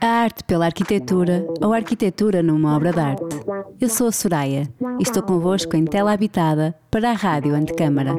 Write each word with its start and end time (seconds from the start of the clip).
A 0.00 0.06
arte 0.06 0.44
pela 0.44 0.66
arquitetura 0.66 1.44
ou 1.60 1.72
arquitetura 1.72 2.40
numa 2.40 2.76
obra 2.76 2.92
de 2.92 3.00
arte. 3.00 3.36
Eu 3.80 3.88
sou 3.88 4.06
a 4.06 4.12
Soraya 4.12 4.72
e 4.96 5.02
estou 5.02 5.20
convosco 5.20 5.76
em 5.76 5.84
Tela 5.84 6.12
Habitada 6.12 6.72
para 6.88 7.10
a 7.10 7.14
Rádio 7.14 7.52
Antecâmara. 7.56 8.16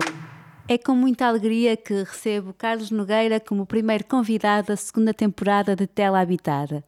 É 0.68 0.78
com 0.78 0.94
muita 0.94 1.26
alegria 1.26 1.78
que 1.78 1.94
recebo 1.94 2.54
Carlos 2.54 2.92
Nogueira 2.92 3.40
como 3.40 3.66
primeiro 3.66 4.04
convidado 4.04 4.68
da 4.68 4.76
segunda 4.76 5.14
temporada 5.14 5.74
de 5.74 5.88
Tela 5.88 6.20
Habitada, 6.20 6.84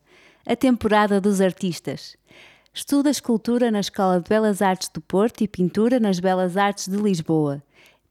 a 0.46 0.58
temporada 0.58 1.22
dos 1.22 1.40
artistas. 1.40 2.18
Estuda 2.74 3.10
escultura 3.10 3.72
na 3.72 3.80
Escola 3.80 4.20
de 4.20 4.28
Belas 4.28 4.62
Artes 4.62 4.90
do 4.94 5.00
Porto 5.00 5.42
e 5.42 5.48
pintura 5.48 6.02
nas 6.02 6.20
Belas 6.20 6.58
Artes 6.58 6.90
de 6.90 6.98
Lisboa 6.98 7.64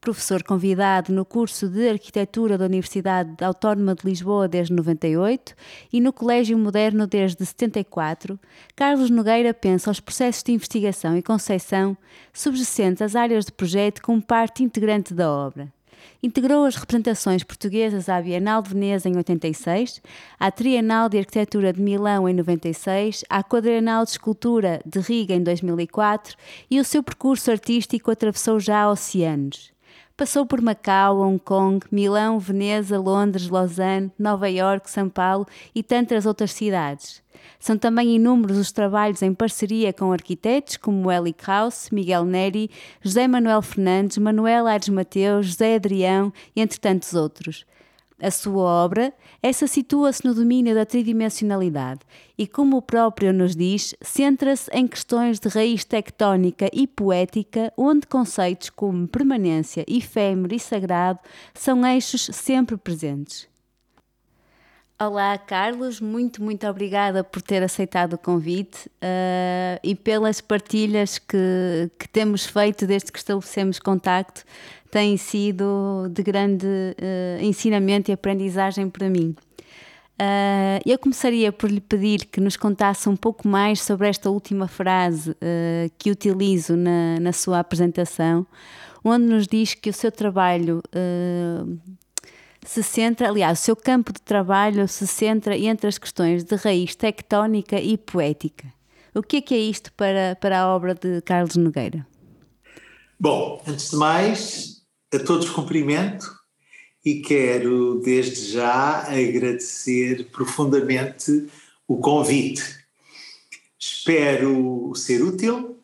professor 0.02 0.42
convidado 0.42 1.12
no 1.12 1.24
curso 1.24 1.68
de 1.68 1.88
Arquitetura 1.88 2.58
da 2.58 2.64
Universidade 2.64 3.36
Autónoma 3.42 3.94
de 3.94 4.04
Lisboa 4.04 4.48
desde 4.48 4.74
98 4.74 5.54
e 5.92 6.00
no 6.00 6.12
Colégio 6.12 6.58
Moderno 6.58 7.06
desde 7.06 7.46
74, 7.46 8.36
Carlos 8.74 9.10
Nogueira 9.10 9.54
pensa 9.54 9.92
os 9.92 10.00
processos 10.00 10.42
de 10.42 10.50
investigação 10.50 11.16
e 11.16 11.22
concepção 11.22 11.96
subjacentes 12.32 13.00
às 13.00 13.14
áreas 13.14 13.44
de 13.44 13.52
projeto 13.52 14.02
como 14.02 14.20
parte 14.20 14.64
integrante 14.64 15.14
da 15.14 15.30
obra. 15.30 15.72
Integrou 16.20 16.64
as 16.64 16.74
representações 16.74 17.44
portuguesas 17.44 18.08
à 18.08 18.20
Bienal 18.20 18.60
de 18.60 18.70
Veneza 18.70 19.08
em 19.08 19.16
86, 19.16 20.02
à 20.38 20.50
Trienal 20.50 21.08
de 21.08 21.18
Arquitetura 21.18 21.72
de 21.72 21.80
Milão 21.80 22.28
em 22.28 22.34
96, 22.34 23.24
à 23.30 23.40
Quadrienal 23.44 24.04
de 24.04 24.10
Escultura 24.10 24.80
de 24.84 24.98
Riga 24.98 25.32
em 25.32 25.44
2004 25.44 26.36
e 26.68 26.80
o 26.80 26.84
seu 26.84 27.04
percurso 27.04 27.52
artístico 27.52 28.10
atravessou 28.10 28.58
já 28.58 28.90
oceanos. 28.90 29.72
Passou 30.16 30.44
por 30.44 30.60
Macau, 30.60 31.20
Hong 31.20 31.38
Kong, 31.38 31.84
Milão, 31.90 32.38
Veneza, 32.38 32.98
Londres, 32.98 33.48
Lausanne, 33.48 34.12
Nova 34.18 34.48
York, 34.48 34.90
São 34.90 35.08
Paulo 35.08 35.46
e 35.74 35.82
tantas 35.82 36.26
outras 36.26 36.52
cidades. 36.52 37.22
São 37.58 37.78
também 37.78 38.16
inúmeros 38.16 38.58
os 38.58 38.72
trabalhos 38.72 39.22
em 39.22 39.32
parceria 39.32 39.92
com 39.92 40.12
arquitetos 40.12 40.76
como 40.76 41.10
Eli 41.10 41.32
Krauss, 41.32 41.90
Miguel 41.90 42.24
Neri, 42.24 42.70
José 43.00 43.26
Manuel 43.26 43.62
Fernandes, 43.62 44.18
Manuel 44.18 44.66
Aires 44.66 44.88
Mateus, 44.88 45.46
José 45.46 45.76
Adrião 45.76 46.32
entre 46.54 46.78
tantos 46.78 47.14
outros. 47.14 47.64
A 48.22 48.30
sua 48.30 48.84
obra, 48.84 49.12
essa 49.42 49.66
situa-se 49.66 50.24
no 50.24 50.32
domínio 50.32 50.76
da 50.76 50.86
tridimensionalidade 50.86 52.02
e, 52.38 52.46
como 52.46 52.76
o 52.76 52.82
próprio 52.82 53.32
nos 53.32 53.56
diz, 53.56 53.96
centra-se 54.00 54.70
em 54.72 54.86
questões 54.86 55.40
de 55.40 55.48
raiz 55.48 55.84
tectónica 55.84 56.70
e 56.72 56.86
poética, 56.86 57.72
onde 57.76 58.06
conceitos 58.06 58.70
como 58.70 59.08
permanência, 59.08 59.84
efêmero 59.88 60.54
e 60.54 60.60
sagrado 60.60 61.18
são 61.52 61.84
eixos 61.84 62.30
sempre 62.32 62.76
presentes. 62.76 63.51
Olá, 65.04 65.36
Carlos, 65.36 66.00
muito, 66.00 66.40
muito 66.40 66.64
obrigada 66.64 67.24
por 67.24 67.42
ter 67.42 67.60
aceitado 67.60 68.12
o 68.12 68.18
convite 68.18 68.86
uh, 68.86 69.80
e 69.82 69.96
pelas 69.96 70.40
partilhas 70.40 71.18
que, 71.18 71.90
que 71.98 72.08
temos 72.08 72.46
feito 72.46 72.86
desde 72.86 73.10
que 73.10 73.18
estabelecemos 73.18 73.80
contacto 73.80 74.44
tem 74.92 75.16
sido 75.16 76.08
de 76.08 76.22
grande 76.22 76.66
uh, 76.68 77.42
ensinamento 77.42 78.12
e 78.12 78.14
aprendizagem 78.14 78.88
para 78.88 79.10
mim. 79.10 79.34
Uh, 80.20 80.78
eu 80.86 80.96
começaria 81.00 81.50
por 81.50 81.68
lhe 81.68 81.80
pedir 81.80 82.26
que 82.26 82.40
nos 82.40 82.56
contasse 82.56 83.08
um 83.08 83.16
pouco 83.16 83.48
mais 83.48 83.82
sobre 83.82 84.06
esta 84.06 84.30
última 84.30 84.68
frase 84.68 85.36
que 85.98 86.12
utilizo 86.12 86.76
na, 86.76 87.18
na, 87.18 87.32
sua 87.32 87.58
apresentação, 87.58 88.46
onde 89.02 89.24
nos 89.24 89.48
diz 89.48 89.74
que 89.74 89.90
o 89.90 89.92
seu 89.92 90.12
trabalho 90.12 90.80
se 92.64 92.82
centra, 92.82 93.28
aliás, 93.28 93.60
o 93.60 93.62
seu 93.62 93.76
campo 93.76 94.12
de 94.12 94.22
trabalho 94.22 94.86
se 94.86 95.06
centra 95.06 95.56
entre 95.56 95.88
as 95.88 95.98
questões 95.98 96.44
de 96.44 96.54
raiz 96.56 96.94
tectónica 96.94 97.80
e 97.80 97.98
poética. 97.98 98.72
O 99.14 99.22
que 99.22 99.38
é 99.38 99.40
que 99.40 99.54
é 99.54 99.58
isto 99.58 99.92
para, 99.92 100.36
para 100.40 100.60
a 100.60 100.68
obra 100.68 100.94
de 100.94 101.20
Carlos 101.22 101.56
Nogueira? 101.56 102.06
Bom, 103.18 103.62
antes 103.66 103.90
de 103.90 103.96
mais, 103.96 104.82
a 105.12 105.18
todos 105.18 105.50
cumprimento 105.50 106.24
e 107.04 107.20
quero 107.20 108.00
desde 108.00 108.52
já 108.52 109.02
agradecer 109.02 110.30
profundamente 110.30 111.48
o 111.86 111.98
convite. 111.98 112.62
Espero 113.78 114.92
ser 114.94 115.22
útil 115.22 115.78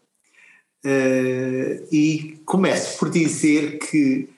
uh, 0.84 1.88
e 1.92 2.40
começo 2.46 2.98
por 2.98 3.10
dizer 3.10 3.78
que 3.78 4.28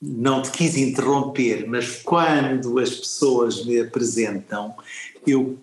não 0.00 0.42
te 0.42 0.50
quis 0.50 0.76
interromper, 0.76 1.66
mas 1.66 2.02
quando 2.02 2.78
as 2.78 2.94
pessoas 2.94 3.64
me 3.64 3.80
apresentam, 3.80 4.74
eu, 5.26 5.58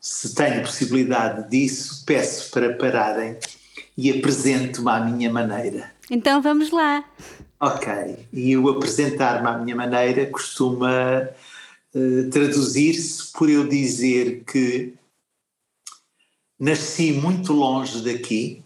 se 0.00 0.34
tenho 0.34 0.62
possibilidade 0.62 1.50
disso, 1.50 2.04
peço 2.06 2.50
para 2.50 2.74
pararem 2.74 3.36
e 3.96 4.10
apresento-me 4.10 4.90
à 4.90 5.00
minha 5.00 5.32
maneira. 5.32 5.92
Então 6.10 6.40
vamos 6.40 6.70
lá. 6.70 7.04
Ok, 7.60 8.28
e 8.32 8.56
o 8.56 8.68
apresentar-me 8.68 9.48
à 9.48 9.58
minha 9.58 9.74
maneira 9.74 10.26
costuma 10.26 11.28
uh, 11.92 12.30
traduzir-se 12.30 13.32
por 13.32 13.50
eu 13.50 13.66
dizer 13.66 14.44
que 14.44 14.94
nasci 16.58 17.12
muito 17.12 17.52
longe 17.52 18.00
daqui, 18.02 18.62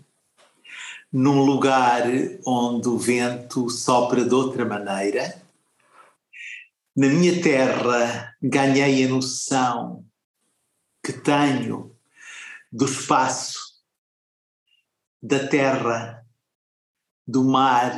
num 1.12 1.44
lugar 1.44 2.04
onde 2.46 2.88
o 2.88 2.96
vento 2.96 3.68
sopra 3.68 4.24
de 4.24 4.34
outra 4.34 4.64
maneira. 4.64 5.42
Na 6.96 7.08
minha 7.08 7.42
terra 7.42 8.34
ganhei 8.40 9.04
a 9.04 9.08
noção 9.08 10.06
que 11.04 11.12
tenho 11.12 11.94
do 12.70 12.86
espaço, 12.86 13.58
da 15.22 15.46
terra, 15.46 16.26
do 17.26 17.44
mar, 17.44 17.92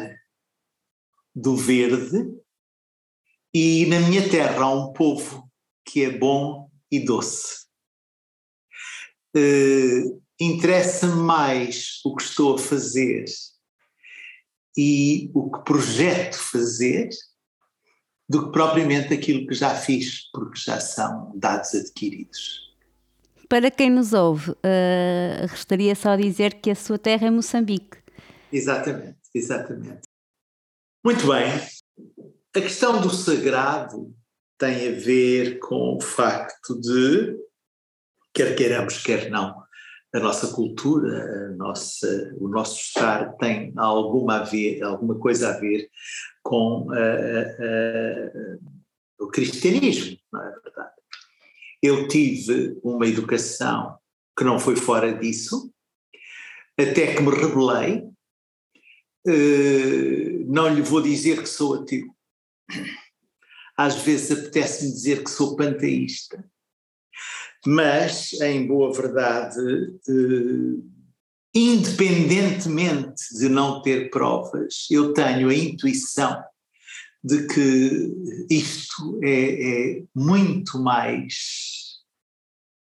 do 1.35 1.57
verde, 1.57 2.37
e 3.53 3.87
na 3.87 4.01
minha 4.01 4.29
terra 4.29 4.65
há 4.65 4.75
um 4.75 4.93
povo 4.93 5.49
que 5.85 6.05
é 6.05 6.11
bom 6.11 6.69
e 6.91 7.05
doce. 7.05 7.67
Uh, 9.37 10.24
Interessa-me 10.41 11.23
mais 11.23 12.01
o 12.05 12.15
que 12.15 12.23
estou 12.23 12.55
a 12.55 12.59
fazer 12.59 13.25
e 14.77 15.31
o 15.35 15.51
que 15.51 15.65
projeto 15.65 16.37
fazer 16.37 17.09
do 18.29 18.47
que 18.47 18.53
propriamente 18.53 19.13
aquilo 19.13 19.47
que 19.47 19.55
já 19.55 19.75
fiz, 19.75 20.31
porque 20.33 20.59
já 20.59 20.81
são 20.81 21.33
dados 21.37 21.75
adquiridos. 21.75 22.65
Para 23.49 23.71
quem 23.71 23.91
nos 23.91 24.13
ouve, 24.13 24.51
uh, 24.51 25.47
restaria 25.47 25.95
só 25.95 26.17
dizer 26.17 26.55
que 26.55 26.71
a 26.71 26.75
sua 26.75 26.99
terra 26.99 27.27
é 27.27 27.31
Moçambique. 27.31 27.99
Exatamente, 28.51 29.19
exatamente. 29.35 30.03
Muito 31.05 31.27
bem. 31.27 31.53
A 32.57 32.61
questão 32.61 33.01
do 33.01 33.11
sagrado 33.11 34.15
tem 34.59 34.89
a 34.89 34.99
ver 34.99 35.59
com 35.59 35.97
o 35.97 36.01
facto 36.01 36.81
de, 36.81 37.37
quer 38.33 38.57
queiramos, 38.57 39.03
quer 39.03 39.29
não, 39.29 39.64
a 40.15 40.21
nossa 40.21 40.55
cultura, 40.55 41.49
a 41.49 41.57
nossa, 41.57 42.35
o 42.39 42.49
nosso 42.49 42.81
estar 42.81 43.33
tem 43.37 43.73
alguma, 43.77 44.39
a 44.39 44.45
ver, 44.45 44.83
alguma 44.83 45.19
coisa 45.19 45.51
a 45.51 45.59
ver 45.59 45.91
com 46.43 46.87
o 49.19 49.29
cristianismo, 49.29 50.17
não 50.33 50.41
é 50.41 50.51
verdade? 50.61 50.93
Eu 51.83 52.09
tive 52.09 52.79
uma 52.83 53.07
educação 53.07 53.99
que 54.39 54.45
não 54.45 54.59
foi 54.59 54.77
fora 54.77 55.13
disso, 55.13 55.73
até 56.79 57.15
que 57.15 57.23
me 57.23 57.31
rebelei, 57.31 58.09
Uh, 59.27 60.45
não 60.47 60.69
lhe 60.69 60.83
vou 60.83 61.01
dizer 61.01 61.41
que 61.41 61.49
sou 61.49 61.83
ateu. 61.83 62.15
Às 63.75 63.97
vezes 64.03 64.31
apetece-me 64.31 64.93
dizer 64.93 65.25
que 65.25 65.31
sou 65.31 65.57
panteísta. 65.57 66.45
Mas, 67.67 68.33
em 68.41 68.67
boa 68.67 68.93
verdade, 68.93 69.59
uh, 69.59 70.91
independentemente 71.55 73.23
de 73.39 73.49
não 73.49 73.81
ter 73.81 74.11
provas, 74.11 74.87
eu 74.91 75.15
tenho 75.15 75.49
a 75.49 75.55
intuição 75.55 76.43
de 77.23 77.47
que 77.47 78.47
isto 78.51 79.19
é, 79.23 79.97
é 79.99 80.05
muito 80.15 80.79
mais 80.79 82.03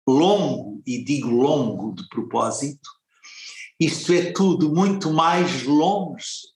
longo, 0.08 0.84
e 0.86 1.04
digo 1.04 1.30
longo 1.30 1.96
de 1.96 2.08
propósito, 2.10 2.90
isto 3.80 4.12
é 4.14 4.32
tudo 4.32 4.74
muito 4.74 5.12
mais 5.12 5.64
longe 5.64 6.48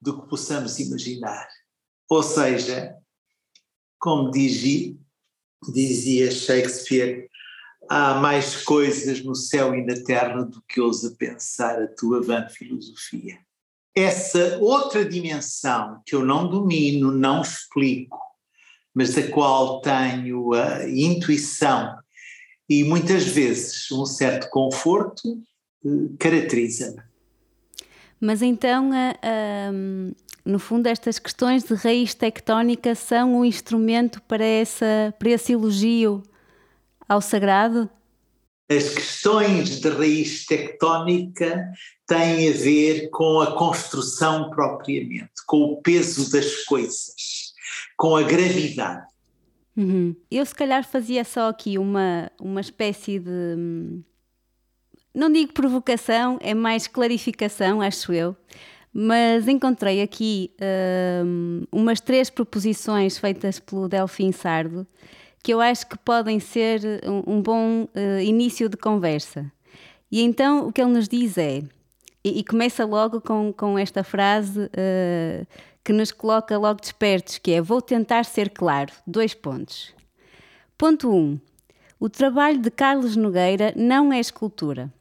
do 0.00 0.22
que 0.22 0.28
possamos 0.28 0.78
imaginar. 0.78 1.48
Ou 2.08 2.22
seja, 2.22 2.96
como 3.98 4.30
dizia, 4.30 4.96
dizia 5.68 6.30
Shakespeare, 6.30 7.28
há 7.88 8.14
mais 8.14 8.62
coisas 8.62 9.22
no 9.24 9.34
céu 9.34 9.74
e 9.74 9.84
na 9.84 9.94
terra 10.02 10.42
do 10.42 10.62
que 10.68 10.80
ousa 10.80 11.14
pensar 11.18 11.82
a 11.82 11.88
tua 11.88 12.22
vã 12.22 12.46
filosofia. 12.48 13.38
Essa 13.94 14.58
outra 14.58 15.04
dimensão 15.04 16.00
que 16.06 16.14
eu 16.14 16.24
não 16.24 16.48
domino, 16.48 17.10
não 17.10 17.42
explico, 17.42 18.18
mas 18.94 19.14
da 19.14 19.28
qual 19.28 19.80
tenho 19.80 20.52
a 20.52 20.88
intuição 20.88 21.96
e 22.68 22.84
muitas 22.84 23.24
vezes 23.24 23.90
um 23.90 24.06
certo 24.06 24.48
conforto, 24.48 25.42
eh, 25.84 25.88
caracteriza-me. 26.18 27.02
Mas 28.20 28.42
então, 28.42 28.90
no 30.44 30.58
fundo, 30.58 30.86
estas 30.86 31.18
questões 31.18 31.64
de 31.64 31.74
raiz 31.74 32.14
tectónica 32.14 32.94
são 32.94 33.40
um 33.40 33.44
instrumento 33.44 34.22
para, 34.22 34.44
essa, 34.44 35.14
para 35.18 35.30
esse 35.30 35.52
elogio 35.52 36.22
ao 37.08 37.20
sagrado? 37.20 37.88
As 38.70 38.88
questões 38.90 39.80
de 39.80 39.88
raiz 39.88 40.46
tectónica 40.46 41.72
têm 42.06 42.48
a 42.48 42.52
ver 42.52 43.10
com 43.10 43.40
a 43.40 43.56
construção 43.56 44.48
propriamente, 44.50 45.44
com 45.46 45.72
o 45.72 45.82
peso 45.82 46.30
das 46.30 46.64
coisas, 46.64 47.52
com 47.96 48.16
a 48.16 48.22
gravidade. 48.22 49.06
Uhum. 49.76 50.14
Eu, 50.30 50.44
se 50.46 50.54
calhar, 50.54 50.84
fazia 50.84 51.24
só 51.24 51.48
aqui 51.48 51.78
uma, 51.78 52.30
uma 52.40 52.60
espécie 52.60 53.18
de 53.18 54.02
não 55.14 55.30
digo 55.30 55.52
provocação, 55.52 56.38
é 56.40 56.54
mais 56.54 56.86
clarificação, 56.86 57.80
acho 57.80 58.12
eu, 58.12 58.36
mas 58.92 59.46
encontrei 59.46 60.02
aqui 60.02 60.50
um, 61.24 61.62
umas 61.70 62.00
três 62.00 62.28
proposições 62.28 63.18
feitas 63.18 63.58
pelo 63.58 63.88
Delfim 63.88 64.32
Sardo 64.32 64.86
que 65.42 65.52
eu 65.52 65.60
acho 65.60 65.86
que 65.86 65.98
podem 65.98 66.38
ser 66.38 66.80
um, 67.04 67.36
um 67.36 67.42
bom 67.42 67.84
uh, 67.84 68.20
início 68.22 68.68
de 68.68 68.76
conversa. 68.76 69.50
E 70.10 70.22
então 70.22 70.66
o 70.66 70.72
que 70.72 70.80
ele 70.80 70.92
nos 70.92 71.08
diz 71.08 71.38
é, 71.38 71.62
e, 72.22 72.40
e 72.40 72.44
começa 72.44 72.84
logo 72.84 73.20
com, 73.20 73.52
com 73.52 73.78
esta 73.78 74.04
frase 74.04 74.60
uh, 74.60 75.46
que 75.82 75.92
nos 75.92 76.12
coloca 76.12 76.58
logo 76.58 76.80
despertos, 76.80 77.38
que 77.38 77.52
é 77.52 77.62
vou 77.62 77.80
tentar 77.80 78.24
ser 78.24 78.50
claro, 78.50 78.92
dois 79.06 79.34
pontos. 79.34 79.94
Ponto 80.76 81.10
1. 81.10 81.14
Um, 81.14 81.40
o 81.98 82.08
trabalho 82.08 82.58
de 82.58 82.70
Carlos 82.70 83.16
Nogueira 83.16 83.72
não 83.76 84.12
é 84.12 84.18
escultura. 84.18 84.92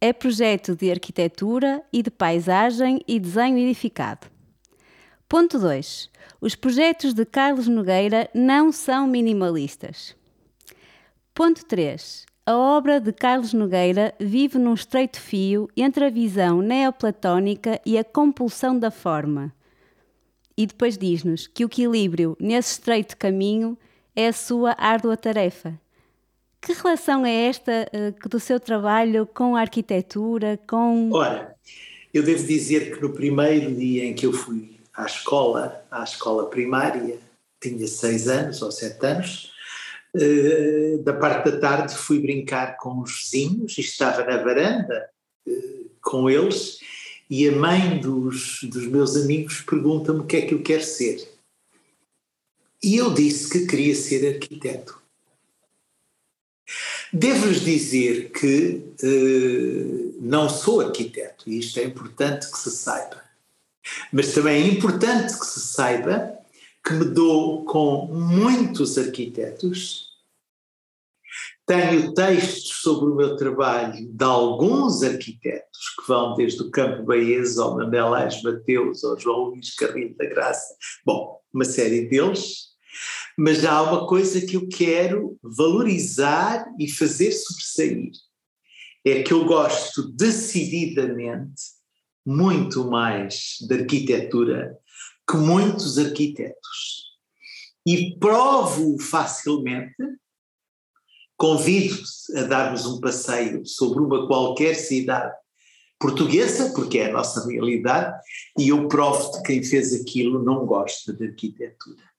É 0.00 0.12
projeto 0.12 0.74
de 0.74 0.90
arquitetura 0.90 1.82
e 1.92 2.02
de 2.02 2.10
paisagem 2.10 3.00
e 3.06 3.18
desenho 3.18 3.58
edificado. 3.58 4.26
Ponto 5.28 5.58
2. 5.58 6.10
Os 6.40 6.54
projetos 6.54 7.14
de 7.14 7.24
Carlos 7.24 7.66
Nogueira 7.66 8.28
não 8.34 8.70
são 8.70 9.06
minimalistas. 9.06 10.14
Ponto 11.32 11.64
3. 11.64 12.26
A 12.46 12.56
obra 12.56 13.00
de 13.00 13.12
Carlos 13.12 13.54
Nogueira 13.54 14.14
vive 14.20 14.58
num 14.58 14.74
estreito 14.74 15.18
fio 15.18 15.68
entre 15.76 16.04
a 16.04 16.10
visão 16.10 16.60
neoplatónica 16.60 17.80
e 17.86 17.96
a 17.96 18.04
compulsão 18.04 18.78
da 18.78 18.90
forma. 18.90 19.54
E 20.56 20.66
depois 20.66 20.98
diz-nos 20.98 21.46
que 21.46 21.64
o 21.64 21.66
equilíbrio 21.66 22.36
nesse 22.38 22.72
estreito 22.72 23.16
caminho 23.16 23.78
é 24.14 24.28
a 24.28 24.32
sua 24.32 24.74
árdua 24.78 25.16
tarefa 25.16 25.80
que 26.64 26.72
relação 26.72 27.26
é 27.26 27.46
esta 27.46 27.86
uh, 27.92 28.28
do 28.28 28.40
seu 28.40 28.58
trabalho 28.58 29.26
com 29.26 29.54
a 29.54 29.60
arquitetura, 29.60 30.58
com... 30.66 31.10
Ora, 31.12 31.54
eu 32.12 32.22
devo 32.22 32.42
dizer 32.46 32.94
que 32.94 33.02
no 33.02 33.12
primeiro 33.12 33.74
dia 33.74 34.06
em 34.06 34.14
que 34.14 34.24
eu 34.24 34.32
fui 34.32 34.80
à 34.94 35.04
escola, 35.04 35.84
à 35.90 36.02
escola 36.02 36.48
primária, 36.48 37.18
tinha 37.60 37.86
seis 37.86 38.28
anos 38.28 38.62
ou 38.62 38.72
sete 38.72 39.04
anos, 39.04 39.52
uh, 40.16 41.02
da 41.02 41.12
parte 41.12 41.50
da 41.50 41.58
tarde 41.58 41.94
fui 41.94 42.18
brincar 42.18 42.78
com 42.78 43.02
os 43.02 43.12
vizinhos 43.20 43.76
e 43.76 43.82
estava 43.82 44.24
na 44.24 44.42
varanda 44.42 45.10
uh, 45.46 45.90
com 46.00 46.30
eles 46.30 46.78
e 47.28 47.46
a 47.46 47.52
mãe 47.52 47.98
dos, 47.98 48.60
dos 48.62 48.86
meus 48.86 49.16
amigos 49.16 49.60
pergunta-me 49.60 50.20
o 50.20 50.24
que 50.24 50.36
é 50.36 50.42
que 50.42 50.54
eu 50.54 50.62
quero 50.62 50.84
ser. 50.84 51.28
E 52.82 52.96
eu 52.96 53.12
disse 53.12 53.50
que 53.50 53.66
queria 53.66 53.94
ser 53.94 54.34
arquiteto. 54.34 55.03
Devo-lhes 57.14 57.60
dizer 57.60 58.32
que 58.32 58.82
uh, 59.04 60.18
não 60.20 60.48
sou 60.48 60.80
arquiteto, 60.80 61.48
e 61.48 61.60
isto 61.60 61.78
é 61.78 61.84
importante 61.84 62.50
que 62.50 62.58
se 62.58 62.72
saiba. 62.72 63.22
Mas 64.12 64.34
também 64.34 64.64
é 64.64 64.66
importante 64.66 65.38
que 65.38 65.46
se 65.46 65.60
saiba 65.60 66.36
que 66.84 66.92
me 66.92 67.04
dou 67.04 67.64
com 67.66 68.06
muitos 68.06 68.98
arquitetos. 68.98 70.08
Tenho 71.64 72.12
textos 72.14 72.80
sobre 72.82 73.12
o 73.12 73.14
meu 73.14 73.36
trabalho 73.36 74.08
de 74.12 74.24
alguns 74.24 75.04
arquitetos, 75.04 75.94
que 75.96 76.08
vão 76.08 76.34
desde 76.34 76.62
o 76.62 76.70
Campo 76.72 77.04
Baez 77.04 77.58
ao 77.58 77.76
Manuel 77.76 78.12
Ais 78.12 78.42
Mateus, 78.42 79.04
ao 79.04 79.16
João 79.16 79.50
Luís 79.50 79.72
Carrilho 79.76 80.16
da 80.16 80.26
Graça, 80.26 80.74
bom, 81.06 81.40
uma 81.52 81.64
série 81.64 82.08
deles, 82.08 82.73
mas 83.38 83.64
há 83.64 83.82
uma 83.82 84.06
coisa 84.06 84.44
que 84.44 84.56
eu 84.56 84.68
quero 84.68 85.38
valorizar 85.42 86.66
e 86.78 86.90
fazer 86.90 87.32
sobressair. 87.32 88.12
É 89.04 89.22
que 89.22 89.32
eu 89.32 89.44
gosto 89.44 90.10
decididamente 90.12 91.62
muito 92.24 92.88
mais 92.88 93.56
de 93.68 93.74
arquitetura 93.74 94.78
que 95.28 95.36
muitos 95.36 95.98
arquitetos. 95.98 97.04
E 97.86 98.16
provo 98.18 98.98
facilmente, 98.98 99.94
convido-te 101.36 102.38
a 102.38 102.44
darmos 102.44 102.86
um 102.86 103.00
passeio 103.00 103.66
sobre 103.66 104.02
uma 104.02 104.26
qualquer 104.26 104.74
cidade 104.74 105.34
portuguesa, 105.98 106.72
porque 106.74 106.98
é 106.98 107.10
a 107.10 107.12
nossa 107.12 107.46
realidade, 107.46 108.18
e 108.58 108.68
eu 108.68 108.88
provo 108.88 109.32
que 109.32 109.42
quem 109.42 109.62
fez 109.62 109.94
aquilo 109.94 110.42
não 110.42 110.64
gosta 110.66 111.12
de 111.12 111.26
arquitetura. 111.26 112.13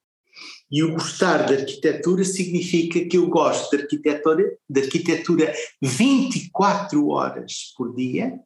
E 0.72 0.84
o 0.84 0.94
gostar 0.94 1.46
de 1.46 1.54
arquitetura 1.54 2.24
significa 2.24 3.04
que 3.06 3.18
eu 3.18 3.28
gosto 3.28 3.76
de 3.76 3.84
arquitetura, 3.84 4.58
de 4.68 4.82
arquitetura 4.82 5.54
24 5.82 7.08
horas 7.10 7.74
por 7.78 7.96
dia. 7.96 8.40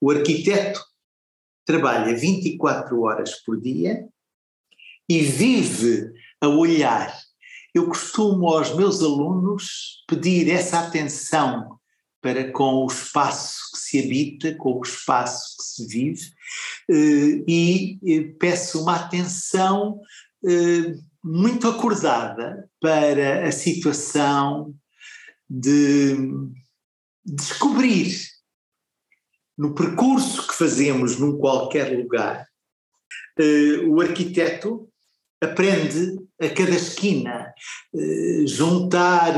O 0.00 0.10
arquiteto 0.10 0.80
trabalha 1.66 2.16
24 2.16 3.00
horas 3.02 3.42
por 3.44 3.60
dia 3.60 4.06
e 5.08 5.20
vive 5.20 6.12
a 6.40 6.48
olhar. 6.48 7.14
Eu 7.74 7.86
costumo 7.88 8.48
aos 8.48 8.74
meus 8.74 9.02
alunos 9.02 10.04
pedir 10.08 10.48
essa 10.48 10.80
atenção 10.80 11.78
para 12.22 12.50
com 12.52 12.84
o 12.84 12.86
espaço 12.86 13.70
que 13.72 13.78
se 13.78 13.98
habita, 13.98 14.54
com 14.54 14.78
o 14.78 14.82
espaço 14.82 15.56
que 15.58 15.62
se 15.62 15.86
vive, 15.86 16.22
eh, 16.90 17.44
e 17.46 17.98
eh, 18.02 18.34
peço 18.40 18.80
uma 18.80 18.96
atenção 18.96 20.00
muito 21.22 21.68
acordada 21.68 22.68
para 22.80 23.46
a 23.46 23.52
situação 23.52 24.74
de 25.48 26.16
descobrir 27.24 28.34
no 29.56 29.74
percurso 29.74 30.46
que 30.46 30.54
fazemos 30.54 31.18
num 31.18 31.38
qualquer 31.38 31.96
lugar, 31.96 32.46
uh, 33.38 33.88
o 33.88 34.00
arquiteto 34.00 34.88
aprende 35.40 36.18
a 36.40 36.48
cada 36.48 36.72
esquina 36.72 37.54
uh, 37.94 38.46
juntar 38.46 39.34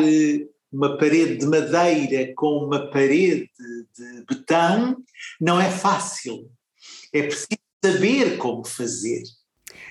uma 0.73 0.97
parede 0.97 1.39
de 1.39 1.47
madeira 1.47 2.33
com 2.35 2.65
uma 2.65 2.91
parede 2.91 3.51
de 3.97 4.25
betão 4.29 4.97
não 5.41 5.61
é 5.61 5.71
fácil. 5.71 6.51
É 7.13 7.23
preciso 7.23 7.59
saber 7.85 8.37
como 8.37 8.65
fazer. 8.65 9.23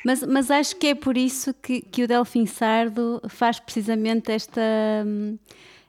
Mas, 0.03 0.23
mas 0.23 0.51
acho 0.51 0.75
que 0.75 0.87
é 0.87 0.95
por 0.95 1.17
isso 1.17 1.53
que, 1.53 1.81
que 1.81 2.03
o 2.03 2.07
Delfim 2.07 2.45
Sardo 2.45 3.21
faz 3.27 3.59
precisamente 3.59 4.31
esta, 4.31 4.61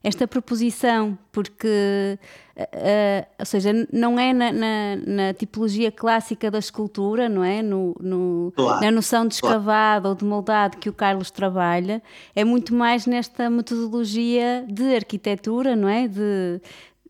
esta 0.06 0.28
proposição, 0.28 1.18
porque, 1.32 2.16
uh, 2.56 3.26
ou 3.40 3.44
seja, 3.44 3.72
não 3.92 4.16
é 4.16 4.32
na, 4.32 4.52
na, 4.52 4.96
na, 5.04 5.34
tipologia 5.34 5.90
clássica 5.90 6.48
da 6.48 6.60
escultura, 6.60 7.28
não 7.28 7.42
é? 7.42 7.60
No, 7.60 7.92
no 8.00 8.52
claro. 8.54 8.84
Na 8.84 8.90
noção 8.92 9.26
de 9.26 9.34
escavado 9.34 10.02
claro. 10.02 10.08
ou 10.10 10.14
de 10.14 10.24
moldado 10.24 10.76
que 10.76 10.88
o 10.88 10.92
Carlos 10.92 11.30
trabalha, 11.32 12.00
é 12.36 12.44
muito 12.44 12.72
mais 12.72 13.04
nesta 13.04 13.50
metodologia 13.50 14.64
de 14.68 14.94
arquitetura, 14.94 15.74
não 15.74 15.88
é? 15.88 16.06
De, 16.06 16.60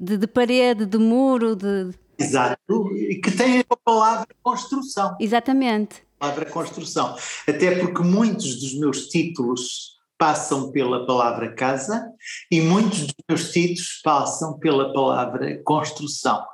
de, 0.00 0.16
de 0.16 0.26
parede, 0.26 0.86
de 0.86 0.96
muro, 0.96 1.54
de. 1.54 1.90
Exato, 2.18 2.96
e 2.96 3.20
que 3.20 3.30
tem 3.30 3.60
a 3.60 3.76
palavra 3.76 4.28
construção. 4.42 5.16
Exatamente 5.20 6.06
palavra 6.18 6.46
construção. 6.46 7.16
Até 7.46 7.78
porque 7.78 8.02
muitos 8.02 8.58
dos 8.60 8.78
meus 8.78 9.08
títulos 9.08 9.96
passam 10.18 10.72
pela 10.72 11.06
palavra 11.06 11.54
casa 11.54 12.10
e 12.50 12.60
muitos 12.60 13.00
dos 13.00 13.14
meus 13.28 13.50
títulos 13.52 14.00
passam 14.02 14.58
pela 14.58 14.92
palavra 14.92 15.62
construção. 15.62 16.44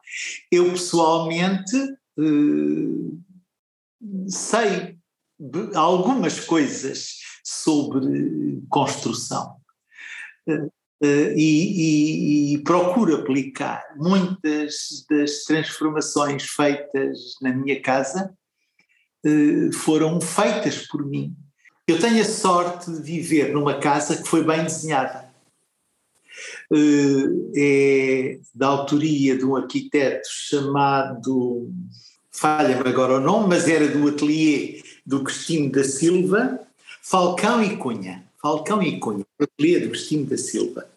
Eu 0.50 0.71
pessoalmente 0.73 1.76
eh, 2.19 3.12
sei 4.26 4.99
algumas 5.75 6.40
coisas 6.40 7.19
sobre 7.45 8.61
construção. 8.69 9.57
Uh, 11.02 11.35
e, 11.35 12.52
e, 12.52 12.54
e, 12.54 12.59
procuro 12.59 13.16
aplicar 13.16 13.85
muitas 13.97 15.04
das 15.11 15.42
transformações 15.42 16.44
feitas 16.44 17.35
na 17.42 17.52
minha 17.52 17.82
casa 17.82 18.32
eh, 19.25 19.71
foram 19.73 20.21
feitas 20.21 20.87
por 20.87 21.04
mim. 21.04 21.35
Eu 21.87 21.99
tenho 21.99 22.21
a 22.21 22.25
sorte 22.25 22.90
de 22.90 23.00
viver 23.00 23.52
numa 23.52 23.78
casa 23.78 24.21
que 24.21 24.28
foi 24.28 24.44
bem 24.44 24.64
desenhada. 24.64 25.30
É 27.54 28.38
da 28.54 28.68
autoria 28.68 29.37
de 29.37 29.44
um 29.44 29.54
arquiteto 29.54 30.28
chamado, 30.30 31.71
falha-me 32.30 32.88
agora 32.88 33.14
o 33.14 33.21
nome, 33.21 33.49
mas 33.49 33.68
era 33.68 33.88
do 33.88 34.09
ateliê 34.09 34.82
do 35.04 35.23
Cristino 35.23 35.71
da 35.71 35.85
Silva, 35.85 36.61
Falcão 37.02 37.62
e 37.62 37.76
Cunha. 37.76 38.25
Falcão 38.40 38.82
e 38.82 38.99
Cunha, 38.99 39.25
ateliê 39.38 39.80
do 39.80 39.90
Cristino 39.90 40.26
da 40.26 40.37
Silva. 40.37 40.88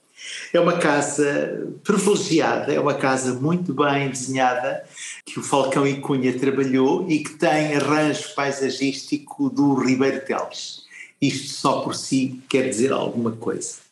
É 0.54 0.60
uma 0.60 0.78
casa 0.78 1.68
privilegiada, 1.84 2.74
é 2.74 2.80
uma 2.80 2.94
casa 2.94 3.34
muito 3.34 3.74
bem 3.74 4.10
desenhada, 4.10 4.84
que 5.26 5.40
o 5.40 5.44
Falcão 5.44 5.86
e 5.86 6.00
Cunha 6.00 6.38
trabalhou 6.38 7.10
e 7.10 7.20
que 7.24 7.32
tem 7.32 7.76
arranjo 7.76 8.34
paisagístico 8.34 9.50
do 9.50 9.76
Ribeiro 9.76 10.26
Teles. 10.26 10.84
Isto 11.22 11.50
só 11.50 11.82
por 11.82 11.96
si 11.96 12.42
quer 12.50 12.70
dizer 12.70 12.92
alguma 12.92 13.32
coisa. 13.34 13.86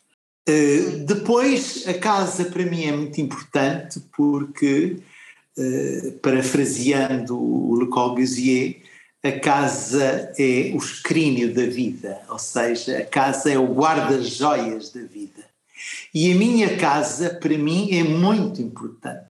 Uh, 0.48 0.98
depois, 1.04 1.86
a 1.88 1.94
casa 1.94 2.44
para 2.44 2.64
mim 2.64 2.84
é 2.84 2.92
muito 2.92 3.18
importante 3.20 4.00
porque, 4.14 4.98
uh, 5.56 6.12
parafraseando 6.20 7.38
o 7.38 7.78
Le 7.80 7.88
Corbusier, 7.88 8.82
a 9.22 9.32
casa 9.32 10.34
é 10.38 10.70
o 10.74 10.76
escrínio 10.76 11.54
da 11.54 11.64
vida, 11.64 12.20
ou 12.28 12.38
seja, 12.38 12.98
a 12.98 13.06
casa 13.06 13.50
é 13.50 13.58
o 13.58 13.72
guarda-joias 13.72 14.90
da 14.90 15.00
vida. 15.00 15.53
E 16.14 16.30
a 16.30 16.34
minha 16.36 16.76
casa, 16.76 17.34
para 17.34 17.58
mim, 17.58 17.88
é 17.90 18.04
muito 18.04 18.62
importante. 18.62 19.26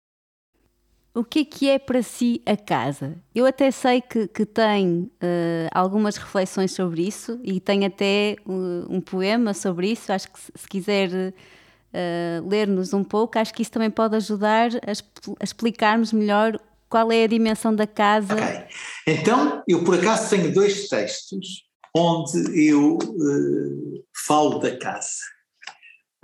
O 1.15 1.25
que 1.25 1.39
é 1.39 1.45
que 1.45 1.71
é 1.71 1.79
para 1.79 2.03
si 2.03 2.43
a 2.45 2.57
casa? 2.57 3.17
Eu 3.35 3.47
até 3.47 3.71
sei 3.71 4.03
que, 4.03 4.29
que 4.29 4.45
tem 4.45 5.11
uh, 5.23 5.69
algumas 5.73 6.17
reflexões 6.17 6.73
sobre 6.73 7.07
isso 7.07 7.41
e 7.43 7.59
tem 7.59 7.87
até 7.87 8.37
uh, 8.45 8.87
um 8.91 9.01
poema 9.01 9.55
sobre 9.55 9.93
isso. 9.93 10.13
Acho 10.13 10.31
que 10.31 10.39
se, 10.39 10.53
se 10.55 10.69
quiser 10.69 11.09
uh, 11.11 12.49
ler-nos 12.49 12.93
um 12.93 13.05
pouco, 13.05 13.39
acho 13.39 13.55
que 13.55 13.63
isso 13.63 13.71
também 13.71 13.91
pode 13.91 14.17
ajudar 14.17 14.71
a, 14.75 14.91
a, 15.41 15.45
explicarmos 15.45 16.13
melhor 16.13 16.61
qual 16.91 17.11
é 17.11 17.23
a 17.23 17.29
dimensão 17.29 17.75
da 17.75 17.87
casa. 17.87 18.35
Ok. 18.35 18.65
Então, 19.07 19.63
eu 19.67 19.85
por 19.85 19.99
acaso 19.99 20.29
tenho 20.29 20.53
dois 20.53 20.89
textos 20.89 21.63
onde 21.97 22.69
eu 22.69 22.99
falo 24.27 24.59
da 24.59 24.77
casa. 24.77 25.34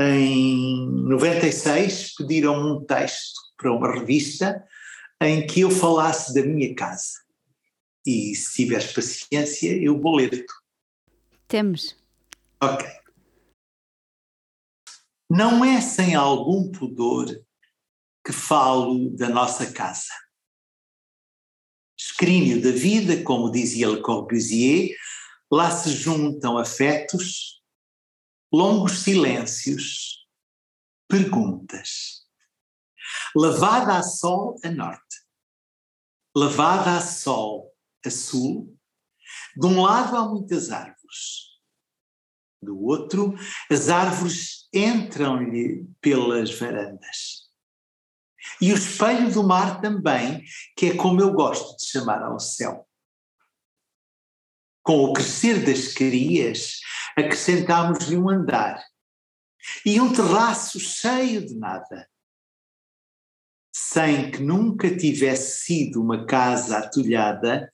Em 0.02 0.88
96 0.88 2.14
pediram 2.14 2.54
um 2.58 2.82
texto 2.86 3.38
para 3.58 3.70
uma 3.70 3.92
revista 3.92 4.66
em 5.20 5.46
que 5.46 5.60
eu 5.60 5.70
falasse 5.70 6.32
da 6.32 6.42
minha 6.42 6.74
casa. 6.74 7.20
E 8.06 8.34
se 8.34 8.54
tiveres 8.54 8.94
paciência, 8.94 9.76
eu 9.76 10.00
vou 10.00 10.16
ler-te. 10.16 10.46
Temos. 11.46 11.94
Ok. 12.62 12.86
Não 15.28 15.62
é 15.62 15.82
sem 15.82 16.14
algum 16.14 16.72
pudor 16.72 17.26
que 18.24 18.32
falo 18.32 19.10
da 19.10 19.28
nossa 19.28 19.70
casa. 19.70 20.14
Escrínio 21.98 22.62
da 22.62 22.70
vida, 22.70 23.22
como 23.22 23.52
dizia 23.52 23.88
Le 23.88 24.00
Corbusier, 24.00 24.96
lá 25.52 25.70
se 25.70 25.90
juntam 25.92 26.56
afetos, 26.56 27.59
longos 28.52 29.00
silêncios, 29.00 30.26
perguntas. 31.08 32.20
Lavada 33.34 33.98
a 33.98 34.02
sol 34.02 34.56
a 34.64 34.70
norte, 34.70 35.16
lavada 36.34 36.96
a 36.96 37.00
sol 37.00 37.74
a 38.04 38.10
sul, 38.10 38.76
de 39.56 39.66
um 39.66 39.82
lado 39.82 40.16
há 40.16 40.28
muitas 40.28 40.70
árvores, 40.70 41.50
do 42.62 42.78
outro 42.84 43.34
as 43.70 43.88
árvores 43.88 44.68
entram-lhe 44.72 45.86
pelas 46.00 46.56
varandas. 46.56 47.50
E 48.60 48.72
o 48.72 48.76
espelho 48.76 49.32
do 49.32 49.42
mar 49.42 49.80
também, 49.80 50.44
que 50.76 50.86
é 50.86 50.96
como 50.96 51.20
eu 51.20 51.32
gosto 51.32 51.76
de 51.76 51.86
chamar 51.86 52.22
ao 52.22 52.38
céu. 52.38 52.86
Com 54.82 55.04
o 55.04 55.12
crescer 55.12 55.64
das 55.64 55.92
crias, 55.92 56.79
acrescentámos-lhe 57.20 58.16
um 58.16 58.28
andar 58.28 58.84
e 59.84 60.00
um 60.00 60.12
terraço 60.12 60.80
cheio 60.80 61.44
de 61.46 61.54
nada, 61.54 62.08
sem 63.72 64.30
que 64.30 64.38
nunca 64.38 64.94
tivesse 64.96 65.64
sido 65.64 66.02
uma 66.02 66.26
casa 66.26 66.78
atulhada, 66.78 67.72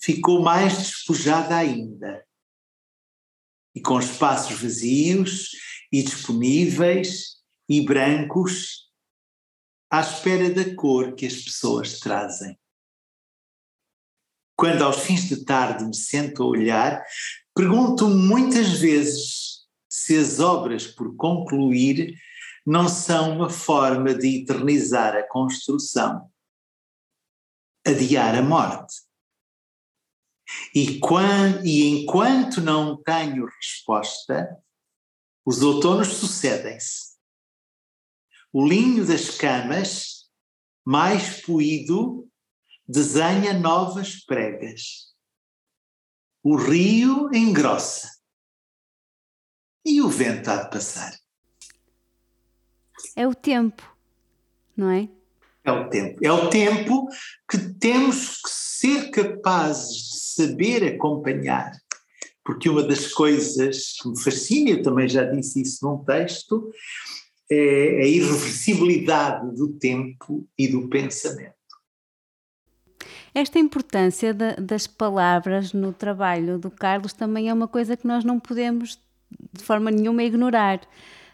ficou 0.00 0.42
mais 0.42 0.78
despojada 0.78 1.56
ainda. 1.56 2.24
E 3.74 3.80
com 3.80 3.98
espaços 3.98 4.60
vazios 4.60 5.50
e 5.92 6.02
disponíveis 6.02 7.38
e 7.68 7.84
brancos, 7.84 8.88
à 9.90 10.00
espera 10.00 10.50
da 10.50 10.74
cor 10.74 11.14
que 11.14 11.26
as 11.26 11.36
pessoas 11.36 11.98
trazem. 11.98 12.58
Quando 14.58 14.82
aos 14.82 15.04
fins 15.04 15.28
de 15.28 15.44
tarde 15.44 15.84
me 15.84 15.94
sento 15.94 16.42
a 16.42 16.46
olhar, 16.46 17.04
pergunto 17.54 18.08
muitas 18.08 18.80
vezes 18.80 19.68
se 19.88 20.18
as 20.18 20.40
obras 20.40 20.84
por 20.84 21.14
concluir 21.14 22.18
não 22.66 22.88
são 22.88 23.36
uma 23.36 23.48
forma 23.48 24.12
de 24.12 24.42
eternizar 24.42 25.14
a 25.14 25.22
construção, 25.22 26.28
adiar 27.86 28.34
a 28.34 28.42
morte. 28.42 28.96
E, 30.74 30.98
quando, 30.98 31.64
e 31.64 32.00
enquanto 32.00 32.60
não 32.60 33.00
tenho 33.00 33.46
resposta, 33.46 34.58
os 35.46 35.62
outonos 35.62 36.08
sucedem-se. 36.08 37.16
O 38.52 38.66
linho 38.66 39.06
das 39.06 39.30
camas, 39.30 40.28
mais 40.84 41.42
poído, 41.42 42.27
desenha 42.88 43.52
novas 43.52 44.24
pregas. 44.24 45.08
O 46.42 46.56
rio 46.56 47.28
engrossa. 47.34 48.08
E 49.84 50.00
o 50.00 50.08
vento 50.08 50.48
há 50.48 50.64
de 50.64 50.70
passar. 50.70 51.12
É 53.14 53.26
o 53.26 53.34
tempo, 53.34 53.82
não 54.76 54.90
é? 54.90 55.08
É 55.64 55.72
o 55.72 55.88
tempo. 55.90 56.18
É 56.24 56.32
o 56.32 56.48
tempo 56.48 57.08
que 57.50 57.58
temos 57.74 58.40
que 58.40 58.50
ser 58.50 59.10
capazes 59.10 59.96
de 59.96 60.20
saber 60.20 60.84
acompanhar. 60.84 61.72
Porque 62.44 62.70
uma 62.70 62.82
das 62.82 63.12
coisas 63.12 63.92
que 64.00 64.08
me 64.08 64.18
fascina, 64.18 64.70
eu 64.70 64.82
também 64.82 65.06
já 65.06 65.24
disse 65.24 65.60
isso 65.60 65.84
num 65.86 66.02
texto, 66.02 66.70
é 67.50 68.02
a 68.02 68.06
irreversibilidade 68.06 69.54
do 69.54 69.74
tempo 69.74 70.48
e 70.56 70.68
do 70.68 70.88
pensamento. 70.88 71.57
Esta 73.38 73.60
importância 73.60 74.34
de, 74.34 74.56
das 74.56 74.88
palavras 74.88 75.72
no 75.72 75.92
trabalho 75.92 76.58
do 76.58 76.72
Carlos 76.72 77.12
também 77.12 77.48
é 77.48 77.54
uma 77.54 77.68
coisa 77.68 77.96
que 77.96 78.04
nós 78.04 78.24
não 78.24 78.40
podemos 78.40 78.98
de 79.52 79.62
forma 79.62 79.92
nenhuma 79.92 80.24
ignorar. 80.24 80.80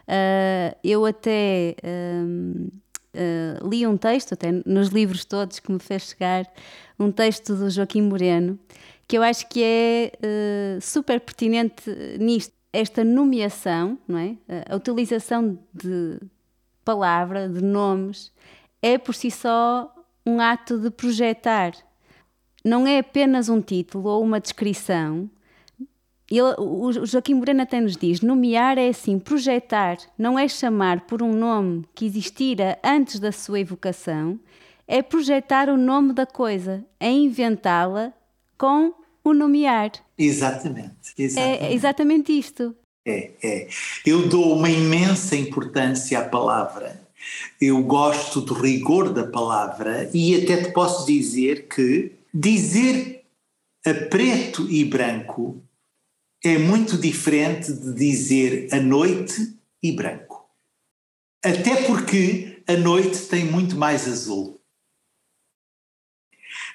Uh, 0.07 0.77
eu 0.85 1.07
até 1.07 1.75
uh, 1.83 2.67
uh, 3.15 3.67
li 3.67 3.87
um 3.87 3.97
texto, 3.97 4.35
até 4.35 4.53
nos 4.67 4.89
livros 4.89 5.25
todos 5.25 5.59
que 5.59 5.73
me 5.73 5.79
fez 5.79 6.11
chegar, 6.11 6.47
um 6.99 7.11
texto 7.11 7.57
do 7.57 7.71
Joaquim 7.71 8.03
Moreno, 8.03 8.59
que 9.09 9.17
eu 9.17 9.23
acho 9.23 9.49
que 9.49 9.63
é 9.65 10.13
super 10.83 11.19
pertinente 11.21 11.91
nisto. 12.21 12.53
Esta 12.71 13.03
nomeação, 13.03 13.97
não 14.07 14.19
é? 14.19 14.37
a 14.69 14.77
utilização 14.77 15.59
de 15.73 16.19
palavra, 16.85 17.49
de 17.49 17.63
nomes, 17.63 18.31
é 18.83 18.99
por 18.99 19.15
si 19.15 19.31
só 19.31 19.95
um 20.27 20.41
ato 20.41 20.79
de 20.79 20.91
projetar. 20.91 21.73
Não 22.65 22.87
é 22.87 22.99
apenas 22.99 23.49
um 23.49 23.61
título 23.61 24.09
ou 24.09 24.23
uma 24.23 24.41
descrição. 24.41 25.29
Ele, 26.31 26.55
o 26.59 26.91
Joaquim 27.05 27.35
Moreno 27.35 27.63
até 27.63 27.81
nos 27.81 27.97
diz: 27.97 28.21
nomear 28.21 28.79
é 28.79 28.89
assim, 28.89 29.19
projetar, 29.19 29.99
não 30.19 30.39
é 30.39 30.49
chamar 30.49 31.03
por 31.03 31.23
um 31.23 31.33
nome 31.33 31.85
que 31.95 32.07
existira 32.07 32.79
antes 32.83 33.21
da 33.21 33.31
sua 33.31 33.61
evocação, 33.61 34.41
é 34.89 35.03
projetar 35.03 35.69
o 35.69 35.77
nome 35.77 36.13
da 36.15 36.25
coisa, 36.25 36.85
é 36.99 37.11
inventá-la 37.11 38.13
com 38.57 38.95
o 39.23 39.35
nomear. 39.35 39.93
Exatamente. 40.17 41.13
exatamente. 41.19 41.63
É 41.65 41.73
exatamente 41.73 42.39
isto. 42.39 42.75
É, 43.07 43.33
é. 43.43 43.69
Eu 44.07 44.29
dou 44.29 44.57
uma 44.57 44.71
imensa 44.71 45.37
importância 45.37 46.19
à 46.19 46.25
palavra 46.25 47.05
eu 47.61 47.83
gosto 47.83 48.41
do 48.41 48.55
rigor 48.55 49.13
da 49.13 49.27
palavra 49.27 50.11
e 50.13 50.43
até 50.43 50.63
te 50.63 50.73
posso 50.73 51.07
dizer 51.07 51.69
que 51.69 52.13
dizer 52.35 53.25
a 53.87 53.95
preto 53.95 54.69
e 54.69 54.85
branco 54.85 55.63
é 56.43 56.59
muito 56.59 56.99
diferente 56.99 57.73
de 57.73 57.95
dizer 57.95 58.69
a 58.73 58.81
noite 58.81 59.57
e 59.81 59.93
branco. 59.93 60.51
Até 61.45 61.87
porque 61.87 62.63
a 62.67 62.77
noite 62.77 63.27
tem 63.27 63.45
muito 63.45 63.77
mais 63.77 64.09
azul. 64.09 64.61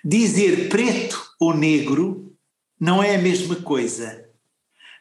Dizer 0.04 0.70
preto 0.70 1.36
ou 1.40 1.54
negro 1.54 2.34
não 2.80 3.04
é 3.04 3.16
a 3.16 3.22
mesma 3.22 3.58
coisa. 3.58 4.28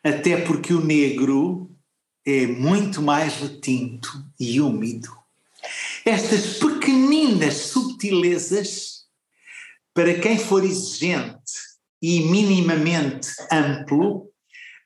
até 0.03 0.41
porque 0.41 0.73
o 0.73 0.85
negro 0.85 1.71
é 2.25 2.47
muito 2.47 3.03
mais 3.03 3.35
retinto 3.37 4.25
e 4.39 4.61
úmido. 4.61 5.17
Estas 6.05 6.59
pequeninas 6.59 7.55
subtilezas, 7.55 8.98
para 9.99 10.15
quem 10.15 10.39
for 10.39 10.63
exigente 10.63 11.35
e 12.01 12.21
minimamente 12.21 13.31
amplo, 13.51 14.31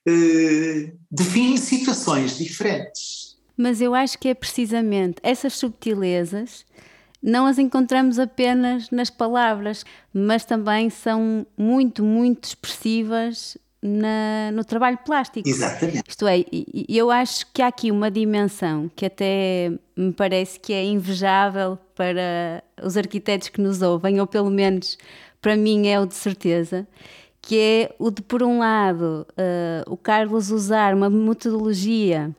eh, 0.08 0.90
define 1.10 1.58
situações 1.58 2.38
diferentes. 2.38 3.36
Mas 3.54 3.82
eu 3.82 3.94
acho 3.94 4.18
que 4.18 4.28
é 4.28 4.34
precisamente 4.34 5.16
essas 5.22 5.52
subtilezas 5.52 6.64
não 7.22 7.44
as 7.46 7.58
encontramos 7.58 8.18
apenas 8.18 8.88
nas 8.90 9.10
palavras, 9.10 9.84
mas 10.14 10.46
também 10.46 10.88
são 10.88 11.46
muito, 11.58 12.02
muito 12.02 12.44
expressivas 12.44 13.58
na, 13.82 14.52
no 14.52 14.64
trabalho 14.64 14.98
plástico. 14.98 15.48
Exatamente. 15.48 16.04
Isto 16.08 16.26
é, 16.28 16.44
eu 16.88 17.10
acho 17.10 17.46
que 17.52 17.60
há 17.60 17.66
aqui 17.66 17.90
uma 17.90 18.10
dimensão 18.10 18.88
que 18.94 19.06
até 19.06 19.72
me 19.96 20.12
parece 20.12 20.60
que 20.60 20.72
é 20.72 20.84
invejável 20.84 21.76
para 21.96 22.62
os 22.80 22.96
arquitetos 22.96 23.48
que 23.48 23.60
nos 23.60 23.82
ouvem, 23.82 24.20
ou 24.20 24.26
pelo 24.26 24.50
menos 24.50 24.96
para 25.40 25.56
mim 25.56 25.88
é 25.88 25.98
o 25.98 26.06
de 26.06 26.14
certeza, 26.14 26.86
que 27.40 27.58
é 27.58 27.94
o 27.98 28.12
de, 28.12 28.22
por 28.22 28.44
um 28.44 28.60
lado, 28.60 29.26
uh, 29.32 29.92
o 29.92 29.96
Carlos 29.96 30.52
usar 30.52 30.94
uma 30.94 31.10
metodologia 31.10 32.30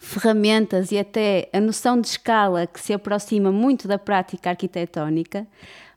ferramentas 0.00 0.90
e 0.90 0.98
até 0.98 1.48
a 1.52 1.60
noção 1.60 2.00
de 2.00 2.08
escala 2.08 2.66
que 2.66 2.80
se 2.80 2.92
aproxima 2.92 3.52
muito 3.52 3.86
da 3.86 3.98
prática 3.98 4.50
arquitetónica, 4.50 5.46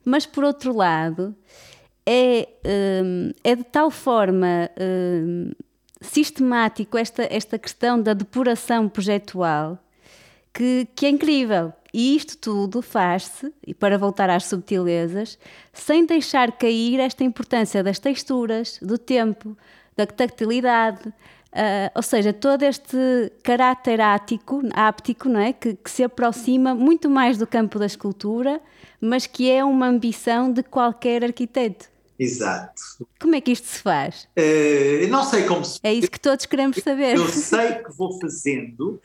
mas 0.04 0.26
por 0.26 0.44
outro 0.44 0.76
lado 0.76 1.34
é, 2.06 2.48
hum, 3.02 3.32
é 3.42 3.56
de 3.56 3.64
tal 3.64 3.90
forma 3.90 4.70
hum, 4.80 5.50
sistemático 6.00 6.96
esta, 6.96 7.26
esta 7.30 7.58
questão 7.58 8.00
da 8.00 8.14
depuração 8.14 8.88
projetual 8.88 9.78
que, 10.54 10.88
que 10.94 11.06
é 11.06 11.10
incrível. 11.10 11.72
E 11.92 12.14
isto 12.14 12.36
tudo 12.36 12.82
faz-se, 12.82 13.52
e 13.66 13.72
para 13.72 13.96
voltar 13.96 14.28
às 14.28 14.44
subtilezas, 14.44 15.38
sem 15.72 16.04
deixar 16.04 16.52
cair 16.52 17.00
esta 17.00 17.24
importância 17.24 17.82
das 17.82 17.98
texturas, 17.98 18.78
do 18.82 18.98
tempo, 18.98 19.56
da 19.96 20.06
tactilidade, 20.06 21.12
Uh, 21.56 21.88
ou 21.94 22.02
seja, 22.02 22.34
todo 22.34 22.64
este 22.64 23.32
caráter 23.42 23.98
ático, 23.98 24.60
áptico, 24.74 25.26
não 25.26 25.40
é? 25.40 25.54
Que, 25.54 25.72
que, 25.72 25.90
se 25.90 26.04
aproxima 26.04 26.74
muito 26.74 27.08
mais 27.08 27.38
do 27.38 27.46
campo 27.46 27.78
da 27.78 27.86
escultura, 27.86 28.60
mas 29.00 29.26
que 29.26 29.50
é 29.50 29.64
uma 29.64 29.86
ambição 29.86 30.52
de 30.52 30.62
qualquer 30.62 31.24
arquiteto. 31.24 31.88
Exato. 32.18 33.06
Como 33.20 33.34
é 33.34 33.40
que 33.40 33.52
isto 33.52 33.66
se 33.66 33.80
faz? 33.80 34.28
Uh, 34.36 35.06
não 35.08 35.24
sei 35.24 35.44
como 35.44 35.64
se 35.64 35.78
É 35.82 35.92
isso 35.92 36.10
que 36.10 36.20
todos 36.20 36.46
queremos 36.46 36.78
saber. 36.78 37.16
Eu 37.16 37.28
sei 37.28 37.74
que 37.74 37.92
vou 37.96 38.18
fazendo. 38.20 39.00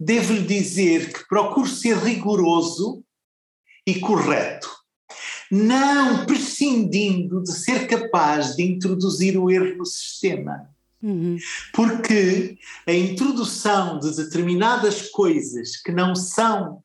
Devo-lhe 0.00 0.42
dizer 0.42 1.12
que 1.12 1.28
procuro 1.28 1.68
ser 1.68 1.96
rigoroso 1.98 3.02
e 3.86 4.00
correto, 4.00 4.68
não 5.50 6.24
prescindindo 6.24 7.42
de 7.42 7.52
ser 7.52 7.86
capaz 7.86 8.56
de 8.56 8.62
introduzir 8.62 9.36
o 9.36 9.50
erro 9.50 9.76
no 9.76 9.84
sistema. 9.84 10.70
Uhum. 11.02 11.36
Porque 11.74 12.56
a 12.86 12.92
introdução 12.92 13.98
de 13.98 14.16
determinadas 14.16 15.10
coisas 15.10 15.76
que 15.76 15.92
não 15.92 16.14
são 16.14 16.82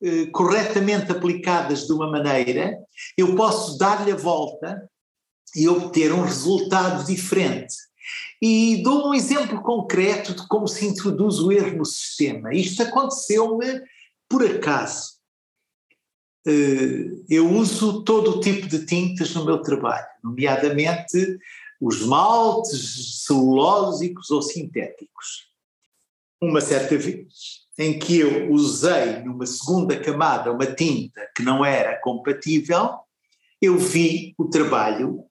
eh, 0.00 0.26
corretamente 0.26 1.10
aplicadas 1.10 1.84
de 1.84 1.92
uma 1.92 2.08
maneira, 2.08 2.78
eu 3.16 3.34
posso 3.34 3.76
dar-lhe 3.76 4.12
a 4.12 4.16
volta 4.16 4.88
e 5.58 5.68
obter 5.68 6.12
um 6.12 6.22
resultado 6.22 7.04
diferente. 7.04 7.74
E 8.40 8.80
dou 8.82 9.08
um 9.08 9.14
exemplo 9.14 9.60
concreto 9.60 10.34
de 10.34 10.46
como 10.46 10.68
se 10.68 10.86
introduz 10.86 11.40
o 11.40 11.50
erro 11.50 11.78
no 11.78 11.84
sistema. 11.84 12.54
Isto 12.54 12.84
aconteceu-me 12.84 13.82
por 14.28 14.46
acaso. 14.46 15.18
Eh, 16.46 17.06
eu 17.28 17.50
uso 17.50 18.04
todo 18.04 18.36
o 18.36 18.40
tipo 18.40 18.68
de 18.68 18.86
tintas 18.86 19.34
no 19.34 19.44
meu 19.44 19.60
trabalho, 19.60 20.06
nomeadamente 20.22 21.38
os 21.80 22.02
maltes 22.02 23.24
celulósicos 23.24 24.30
ou 24.30 24.40
sintéticos. 24.40 25.48
Uma 26.40 26.60
certa 26.60 26.96
vez 26.96 27.66
em 27.76 27.98
que 27.98 28.18
eu 28.18 28.50
usei 28.52 29.20
numa 29.24 29.46
segunda 29.46 29.98
camada 29.98 30.52
uma 30.52 30.66
tinta 30.66 31.28
que 31.34 31.42
não 31.42 31.64
era 31.64 32.00
compatível, 32.00 32.98
eu 33.60 33.76
vi 33.76 34.34
o 34.38 34.48
trabalho 34.48 35.27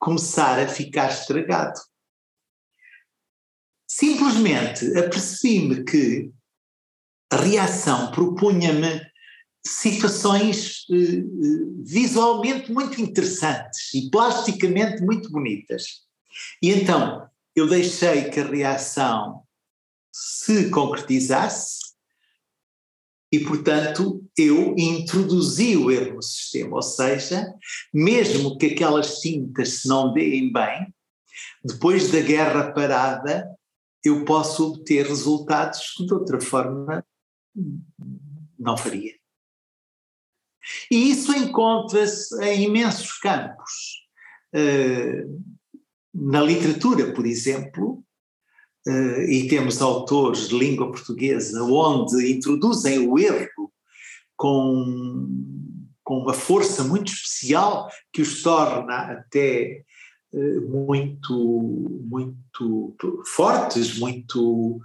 começar 0.00 0.58
a 0.58 0.66
ficar 0.66 1.10
estragado. 1.10 1.78
Simplesmente 3.86 4.86
apercebi-me 4.98 5.84
que 5.84 6.32
a 7.30 7.36
reação 7.36 8.10
propunha-me 8.10 9.00
situações 9.64 10.86
eh, 10.90 10.94
eh, 10.94 11.22
visualmente 11.84 12.72
muito 12.72 13.00
interessantes 13.00 13.92
e 13.94 14.10
plasticamente 14.10 15.02
muito 15.02 15.30
bonitas. 15.30 16.06
E 16.62 16.70
então 16.70 17.28
eu 17.54 17.68
deixei 17.68 18.30
que 18.30 18.40
a 18.40 18.46
reação 18.46 19.42
se 20.12 20.70
concretizasse 20.70 21.89
e, 23.32 23.40
portanto, 23.40 24.24
eu 24.36 24.74
introduzi 24.76 25.76
o 25.76 25.90
erro 25.90 26.16
no 26.16 26.22
sistema, 26.22 26.76
ou 26.76 26.82
seja, 26.82 27.46
mesmo 27.94 28.58
que 28.58 28.66
aquelas 28.66 29.20
tintas 29.20 29.80
se 29.80 29.88
não 29.88 30.12
deem 30.12 30.52
bem, 30.52 30.92
depois 31.64 32.10
da 32.10 32.20
guerra 32.20 32.72
parada, 32.72 33.48
eu 34.04 34.24
posso 34.24 34.72
obter 34.72 35.06
resultados 35.06 35.94
que 35.96 36.06
de 36.06 36.14
outra 36.14 36.40
forma 36.40 37.04
não 38.58 38.76
faria. 38.76 39.14
E 40.90 41.10
isso 41.10 41.32
encontra-se 41.32 42.34
em 42.44 42.64
imensos 42.64 43.18
campos. 43.18 44.00
Uh, 44.54 45.42
na 46.12 46.42
literatura, 46.42 47.12
por 47.12 47.24
exemplo, 47.24 48.04
e 48.86 49.46
temos 49.48 49.82
autores 49.82 50.48
de 50.48 50.58
língua 50.58 50.90
portuguesa 50.90 51.62
onde 51.62 52.32
introduzem 52.32 53.06
o 53.06 53.18
erro 53.18 53.70
com, 54.36 55.26
com 56.02 56.20
uma 56.20 56.32
força 56.32 56.82
muito 56.82 57.12
especial 57.12 57.90
que 58.10 58.22
os 58.22 58.42
torna 58.42 59.12
até 59.12 59.82
uh, 60.32 60.70
muito, 60.70 62.02
muito 62.08 62.96
fortes, 63.26 63.98
muito, 63.98 64.80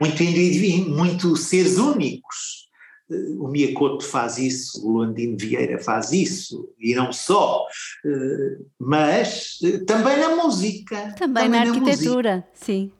muito, 0.00 0.90
muito 0.90 1.36
seres 1.36 1.76
únicos 1.76 2.70
o 3.38 3.48
Miyakoto 3.48 4.04
faz 4.04 4.38
isso, 4.38 4.86
o 4.86 4.98
Landino 4.98 5.36
Vieira 5.36 5.78
faz 5.78 6.12
isso, 6.12 6.72
e 6.78 6.94
não 6.94 7.12
só, 7.12 7.66
eh, 8.04 8.58
mas 8.78 9.58
eh, 9.64 9.78
também 9.78 10.16
na 10.18 10.36
música. 10.36 11.12
Também, 11.18 11.44
também 11.44 11.48
na, 11.48 11.64
na, 11.64 11.70
arquitetura, 11.72 12.36
música. 12.36 12.50
sim. 12.54 12.92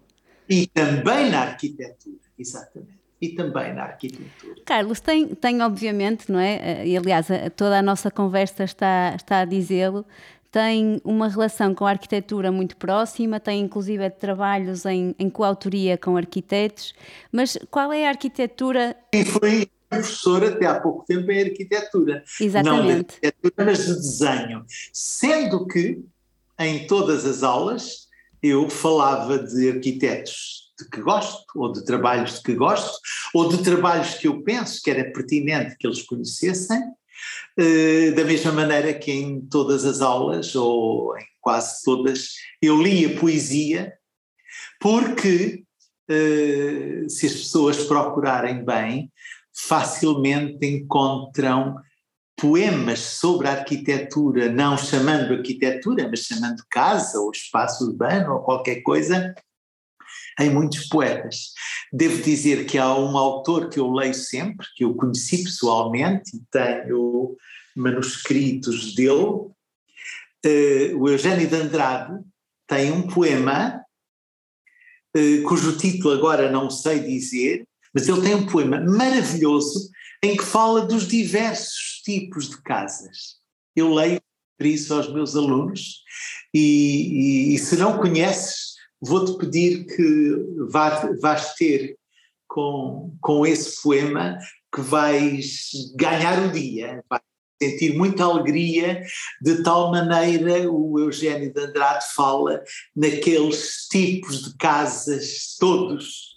E 0.51 0.67
também 0.67 1.31
na 1.31 1.43
arquitetura, 1.43 2.17
exatamente. 2.39 2.99
E 3.21 3.29
também 3.31 3.73
na 3.73 3.85
arquitetura. 3.85 4.55
Carlos, 4.67 4.99
tem, 4.99 5.29
tem 5.35 5.63
obviamente, 5.63 6.33
não 6.33 6.41
é? 6.41 6.57
Eh, 6.57 6.89
e 6.89 6.97
aliás, 6.97 7.29
toda 7.55 7.79
a 7.79 7.83
nossa 7.83 8.11
conversa 8.11 8.65
está, 8.65 9.15
está 9.15 9.41
a 9.41 9.45
dizê-lo, 9.45 10.05
tem 10.51 11.01
uma 11.05 11.29
relação 11.29 11.75
com 11.75 11.87
a 11.87 11.91
arquitetura 11.91 12.51
muito 12.51 12.77
próxima, 12.77 13.39
tem 13.39 13.61
inclusive 13.61 14.11
trabalhos 14.11 14.85
em, 14.85 15.15
em 15.19 15.31
coautoria 15.31 15.97
com 15.97 16.17
arquitetos, 16.17 16.93
mas 17.31 17.57
qual 17.71 17.93
é 17.93 18.07
a 18.07 18.09
arquitetura? 18.09 18.97
E 19.13 19.25
foi 19.25 19.71
professor 19.89 20.45
até 20.45 20.67
há 20.67 20.81
pouco 20.81 21.05
tempo 21.05 21.31
em 21.31 21.43
arquitetura. 21.43 22.25
Exatamente. 22.41 22.79
Não 22.79 22.87
de 22.87 22.93
arquitetura, 22.93 23.65
mas 23.65 23.87
de 23.87 23.95
desenho. 23.95 24.65
Sendo 24.93 25.67
que 25.67 26.03
em 26.59 26.87
todas 26.87 27.25
as 27.25 27.43
aulas 27.43 28.09
eu 28.43 28.69
falava 28.69 29.39
de 29.39 29.71
arquitetos 29.71 30.71
de 30.79 30.89
que 30.89 31.01
gosto, 31.03 31.45
ou 31.55 31.73
de 31.73 31.85
trabalhos 31.85 32.35
de 32.35 32.43
que 32.43 32.55
gosto, 32.55 32.99
ou 33.35 33.49
de 33.49 33.63
trabalhos 33.63 34.15
que 34.15 34.29
eu 34.29 34.43
penso 34.43 34.81
que 34.83 34.91
era 34.91 35.13
pertinente 35.13 35.77
que 35.79 35.87
eles 35.87 36.03
conhecessem, 36.03 36.81
eh, 37.59 38.13
da 38.13 38.25
mesma 38.25 38.53
maneira 38.53 38.95
que 38.95 39.13
em 39.13 39.41
todas 39.43 39.85
as 39.85 40.01
aulas, 40.01 40.55
ou 40.55 41.17
em 41.19 41.27
quase 41.41 41.83
todas, 41.85 42.35
eu 42.63 42.83
lia 42.83 43.19
poesia, 43.19 43.93
porque 44.81 45.65
eh, 46.09 47.05
se 47.09 47.27
as 47.27 47.33
pessoas 47.33 47.85
procurarem 47.85 48.65
bem, 48.65 49.13
facilmente 49.55 50.67
encontram 50.67 51.77
poemas 52.41 53.01
sobre 53.01 53.49
a 53.49 53.53
arquitetura, 53.53 54.51
não 54.51 54.79
chamando 54.79 55.35
arquitetura, 55.35 56.09
mas 56.09 56.21
chamando 56.21 56.65
casa 56.71 57.21
ou 57.21 57.31
espaço 57.31 57.85
urbano 57.87 58.35
ou 58.35 58.43
qualquer 58.43 58.83
coisa, 58.83 59.35
em 60.39 60.49
muitos 60.49 60.87
poetas. 60.89 61.53
Devo 61.93 62.23
dizer 62.23 62.65
que 62.65 62.79
há 62.79 62.95
um 62.95 63.17
autor 63.17 63.69
que 63.69 63.79
eu 63.79 63.93
leio 63.93 64.15
sempre, 64.15 64.67
que 64.75 64.85
eu 64.85 64.95
conheci 64.95 65.45
pessoalmente 65.45 66.35
e 66.35 66.41
tenho 66.51 67.37
manuscritos 67.77 68.95
dele, 68.95 69.21
uh, 69.21 69.53
o 70.97 71.09
Eugênio 71.09 71.47
de 71.47 71.57
Andrade, 71.57 72.19
tem 72.67 72.91
um 72.91 73.03
poema 73.03 73.85
eh, 75.15 75.43
cujo 75.43 75.77
título 75.77 76.15
agora 76.15 76.53
não 76.53 76.71
sei 76.71 77.01
dizer, 77.01 77.67
mas 77.93 78.07
ele 78.07 78.21
tem 78.21 78.37
um 78.37 78.47
poema 78.47 78.81
maravilhoso 78.81 79.91
em 80.23 80.37
que 80.37 80.45
fala 80.45 80.87
dos 80.87 81.09
diversos 81.09 81.90
tipos 82.03 82.51
de 82.51 82.63
casas. 82.63 83.37
Eu 83.75 83.93
leio 83.93 84.21
isso 84.61 84.93
aos 84.93 85.13
meus 85.13 85.35
alunos 85.37 86.03
e, 86.53 87.51
e, 87.51 87.55
e 87.55 87.59
se 87.59 87.77
não 87.77 87.99
conheces, 87.99 88.75
vou-te 89.01 89.39
pedir 89.39 89.87
que 89.87 90.37
vá, 90.69 91.11
vais 91.21 91.55
ter 91.55 91.97
com, 92.47 93.17
com 93.21 93.47
esse 93.47 93.81
poema 93.83 94.39
que 94.75 94.81
vais 94.81 95.71
ganhar 95.97 96.47
o 96.47 96.53
dia, 96.53 97.03
vais 97.09 97.23
sentir 97.63 97.97
muita 97.97 98.25
alegria, 98.25 99.03
de 99.41 99.63
tal 99.63 99.91
maneira 99.91 100.71
o 100.71 100.99
Eugênio 100.99 101.53
de 101.53 101.61
Andrade 101.61 102.05
fala 102.15 102.63
naqueles 102.97 103.87
tipos 103.91 104.45
de 104.45 104.57
casas 104.57 105.57
todos. 105.59 106.37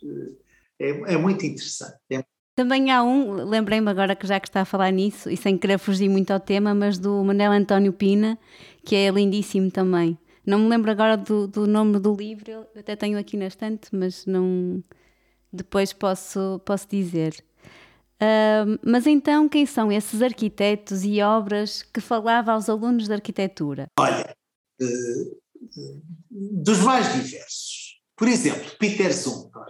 É, 0.79 1.13
é 1.13 1.17
muito 1.17 1.45
interessante. 1.45 1.97
É. 2.11 2.32
Também 2.55 2.91
há 2.91 3.03
um, 3.03 3.33
lembrei-me 3.33 3.89
agora 3.89 4.15
que 4.15 4.27
já 4.27 4.39
que 4.39 4.47
está 4.47 4.61
a 4.61 4.65
falar 4.65 4.91
nisso, 4.91 5.29
e 5.29 5.35
sem 5.35 5.57
querer 5.57 5.79
fugir 5.79 6.07
muito 6.07 6.29
ao 6.31 6.39
tema, 6.39 6.73
mas 6.75 6.99
do 6.99 7.23
Manel 7.23 7.51
António 7.51 7.91
Pina, 7.91 8.37
que 8.85 8.95
é 8.95 9.09
lindíssimo 9.09 9.71
também. 9.71 10.17
Não 10.45 10.59
me 10.59 10.69
lembro 10.69 10.91
agora 10.91 11.17
do, 11.17 11.47
do 11.47 11.65
nome 11.65 11.99
do 11.99 12.13
livro, 12.13 12.51
eu 12.51 12.67
até 12.77 12.95
tenho 12.95 13.17
aqui 13.17 13.37
na 13.37 13.47
estante, 13.47 13.89
mas 13.91 14.25
não. 14.25 14.83
Depois 15.51 15.93
posso, 15.93 16.59
posso 16.65 16.87
dizer. 16.87 17.33
Uh, 18.21 18.79
mas 18.85 19.07
então, 19.07 19.49
quem 19.49 19.65
são 19.65 19.91
esses 19.91 20.21
arquitetos 20.21 21.03
e 21.03 21.21
obras 21.21 21.81
que 21.81 22.01
falava 22.01 22.51
aos 22.51 22.69
alunos 22.69 23.07
de 23.07 23.13
arquitetura? 23.13 23.87
Olha, 23.99 24.35
uh, 24.81 25.41
dos 26.63 26.79
mais 26.79 27.13
diversos. 27.13 28.01
Por 28.15 28.27
exemplo, 28.27 28.69
Peter 28.77 29.11
Zumthor. 29.11 29.67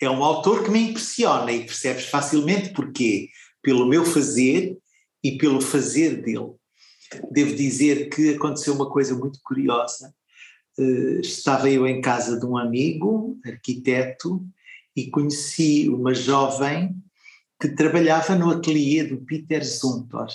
É 0.00 0.08
um 0.08 0.22
autor 0.22 0.64
que 0.64 0.70
me 0.70 0.90
impressiona 0.90 1.50
e 1.50 1.64
percebes 1.64 2.06
facilmente 2.06 2.70
porquê. 2.70 3.28
Pelo 3.62 3.86
meu 3.86 4.04
fazer 4.04 4.78
e 5.22 5.36
pelo 5.36 5.60
fazer 5.60 6.22
dele. 6.22 6.52
Devo 7.30 7.54
dizer 7.54 8.08
que 8.08 8.34
aconteceu 8.34 8.74
uma 8.74 8.88
coisa 8.88 9.16
muito 9.16 9.40
curiosa. 9.42 10.14
Uh, 10.78 11.20
estava 11.20 11.68
eu 11.68 11.86
em 11.86 12.00
casa 12.00 12.38
de 12.38 12.46
um 12.46 12.56
amigo, 12.56 13.38
arquiteto, 13.44 14.46
e 14.94 15.10
conheci 15.10 15.88
uma 15.88 16.14
jovem 16.14 16.94
que 17.60 17.68
trabalhava 17.68 18.34
no 18.36 18.50
ateliê 18.50 19.04
do 19.04 19.18
Peter 19.18 19.64
Zumthor. 19.64 20.28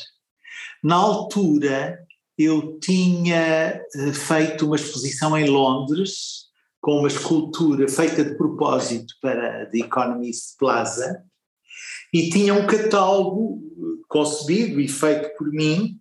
Na 0.83 0.95
altura, 0.95 1.99
eu 2.37 2.79
tinha 2.79 3.81
eh, 3.95 4.13
feito 4.13 4.65
uma 4.65 4.75
exposição 4.75 5.37
em 5.37 5.47
Londres 5.47 6.42
com 6.83 6.99
uma 6.99 7.07
escultura 7.07 7.87
feita 7.87 8.25
de 8.25 8.35
propósito 8.35 9.15
para 9.21 9.65
The 9.67 9.77
Economist 9.77 10.57
Plaza 10.59 11.23
e 12.13 12.29
tinha 12.29 12.53
um 12.53 12.67
catálogo 12.67 13.63
eh, 13.63 14.03
concebido 14.09 14.81
e 14.81 14.89
feito 14.89 15.33
por 15.37 15.49
mim 15.49 15.97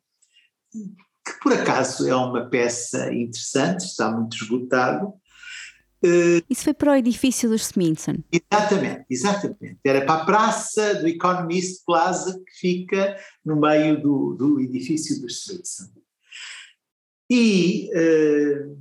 que 0.72 1.40
por 1.40 1.52
acaso 1.52 2.08
é 2.08 2.16
uma 2.16 2.50
peça 2.50 3.14
interessante, 3.14 3.84
está 3.84 4.10
muito 4.10 4.36
esgotado, 4.36 5.14
Uh, 6.04 6.42
Isso 6.50 6.64
foi 6.64 6.74
para 6.74 6.90
o 6.90 6.96
edifício 6.96 7.48
dos 7.48 7.66
Smithson. 7.66 8.16
Exatamente, 8.32 9.04
exatamente. 9.08 9.78
Era 9.84 10.04
para 10.04 10.22
a 10.22 10.24
praça 10.24 10.96
do 10.96 11.06
Economist 11.06 11.84
Plaza 11.86 12.42
que 12.44 12.58
fica 12.58 13.16
no 13.44 13.54
meio 13.54 14.02
do, 14.02 14.34
do 14.34 14.60
edifício 14.60 15.20
dos 15.20 15.46
Smithson. 15.46 15.92
E 17.30 17.88
uh, 17.94 18.76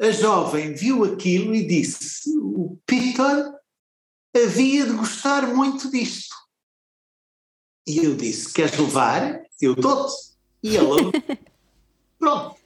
a 0.00 0.10
jovem 0.10 0.74
viu 0.74 1.04
aquilo 1.04 1.54
e 1.54 1.66
disse: 1.66 2.30
o 2.38 2.78
Peter 2.86 3.52
havia 4.34 4.86
de 4.86 4.92
gostar 4.92 5.46
muito 5.54 5.90
disto. 5.90 6.34
E 7.86 7.98
eu 7.98 8.14
disse: 8.14 8.52
Queres 8.52 8.78
levar? 8.78 9.42
Eu 9.60 9.74
dou-te. 9.74 10.32
E 10.62 10.76
ela. 10.76 10.96
Pronto. 12.18 12.56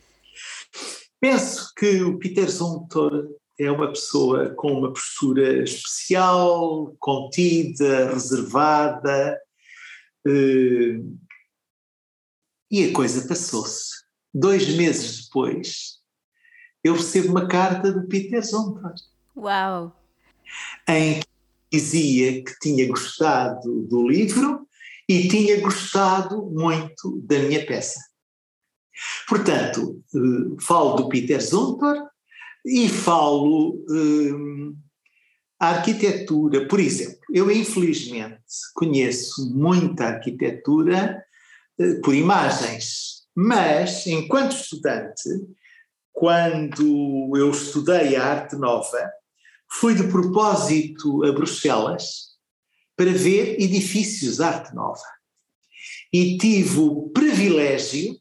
Penso 1.20 1.72
que 1.74 2.02
o 2.02 2.18
Peter 2.18 2.48
Zumthor 2.50 3.28
é 3.58 3.70
uma 3.70 3.88
pessoa 3.88 4.50
com 4.54 4.70
uma 4.72 4.92
postura 4.92 5.64
especial, 5.64 6.94
contida, 6.98 8.12
reservada, 8.12 9.40
eh, 10.26 11.00
e 12.70 12.84
a 12.84 12.92
coisa 12.92 13.26
passou-se. 13.26 14.04
Dois 14.34 14.68
meses 14.68 15.24
depois, 15.24 15.95
eu 16.86 16.94
recebo 16.94 17.30
uma 17.30 17.46
carta 17.46 17.92
do 17.92 18.06
Peter 18.06 18.44
Zonta. 18.44 18.94
Uau! 19.36 19.94
Em 20.88 21.20
que 21.20 21.26
dizia 21.72 22.44
que 22.44 22.58
tinha 22.60 22.86
gostado 22.86 23.82
do 23.82 24.08
livro 24.08 24.66
e 25.08 25.28
tinha 25.28 25.60
gostado 25.60 26.42
muito 26.46 27.20
da 27.22 27.38
minha 27.38 27.64
peça. 27.64 28.00
Portanto, 29.28 30.02
eh, 30.14 30.56
falo 30.60 30.96
do 30.96 31.08
Peter 31.08 31.40
Zumthor, 31.40 32.08
e 32.66 32.88
falo 32.88 33.80
hum, 33.88 34.76
a 35.58 35.68
arquitetura, 35.68 36.66
por 36.66 36.80
exemplo, 36.80 37.20
eu 37.32 37.48
infelizmente 37.50 38.42
conheço 38.74 39.54
muita 39.54 40.06
arquitetura 40.06 41.24
uh, 41.78 42.00
por 42.02 42.12
imagens, 42.12 43.24
mas 43.34 44.06
enquanto 44.08 44.56
estudante, 44.56 45.28
quando 46.16 47.30
eu 47.36 47.50
estudei 47.50 48.16
a 48.16 48.24
arte 48.24 48.56
nova, 48.56 49.12
fui 49.70 49.94
de 49.94 50.04
propósito 50.04 51.22
a 51.22 51.30
Bruxelas 51.30 52.36
para 52.96 53.12
ver 53.12 53.60
edifícios 53.60 54.38
de 54.38 54.42
arte 54.42 54.74
nova. 54.74 55.04
E 56.10 56.38
tive 56.38 56.78
o 56.78 57.10
privilégio 57.10 58.16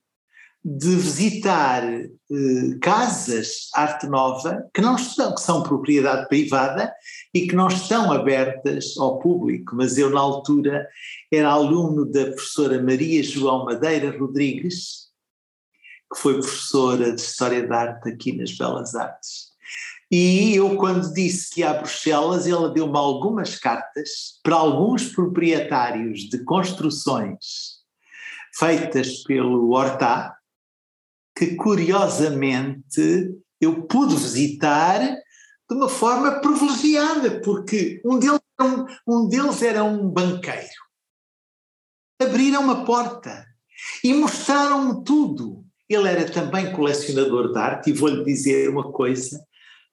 de 0.61 0.93
visitar 0.93 1.85
eh, 1.85 2.77
casas 2.81 3.69
arte 3.73 4.07
nova 4.07 4.67
que 4.73 4.81
não 4.81 4.97
estão, 4.97 5.33
que 5.33 5.39
são 5.39 5.63
propriedade 5.63 6.27
privada 6.27 6.93
e 7.33 7.47
que 7.47 7.55
não 7.55 7.69
estão 7.69 8.11
abertas 8.11 8.97
ao 8.97 9.19
público, 9.19 9.73
mas 9.73 9.97
eu 9.97 10.09
na 10.09 10.19
altura 10.19 10.85
era 11.31 11.49
aluno 11.49 12.03
da 12.03 12.25
professora 12.25 12.83
Maria 12.83 13.23
João 13.23 13.63
Madeira 13.63 14.17
Rodrigues, 14.19 15.05
que 16.13 16.19
foi 16.19 16.33
professora 16.39 17.13
de 17.13 17.21
História 17.21 17.67
da 17.67 17.77
Arte 17.77 18.09
aqui 18.09 18.35
nas 18.35 18.51
Belas 18.57 18.95
Artes. 18.95 19.55
E 20.11 20.55
eu, 20.55 20.77
quando 20.77 21.13
disse 21.13 21.49
que 21.49 21.61
ia 21.61 21.71
a 21.71 21.73
Bruxelas, 21.73 22.47
ela 22.47 22.69
deu-me 22.69 22.97
algumas 22.97 23.57
cartas 23.57 24.39
para 24.43 24.55
alguns 24.55 25.07
proprietários 25.07 26.21
de 26.29 26.43
construções 26.43 27.75
feitas 28.57 29.23
pelo 29.23 29.71
Hortá, 29.71 30.37
que 31.37 31.55
curiosamente 31.55 33.35
eu 33.59 33.85
pude 33.87 34.15
visitar 34.15 34.99
de 35.01 35.75
uma 35.75 35.89
forma 35.89 36.39
privilegiada, 36.39 37.41
porque 37.41 38.01
um 38.05 38.19
deles, 38.19 38.39
um, 38.61 38.85
um 39.07 39.27
deles 39.27 39.61
era 39.61 39.83
um 39.83 40.07
banqueiro. 40.07 40.85
Abriram 42.21 42.61
uma 42.61 42.85
porta 42.85 43.45
e 44.03 44.13
mostraram-me 44.13 45.03
tudo. 45.03 45.64
Ele 45.89 46.07
era 46.07 46.29
também 46.29 46.71
colecionador 46.71 47.51
de 47.51 47.59
arte, 47.59 47.89
e 47.89 47.93
vou-lhe 47.93 48.23
dizer 48.23 48.69
uma 48.69 48.91
coisa 48.91 49.45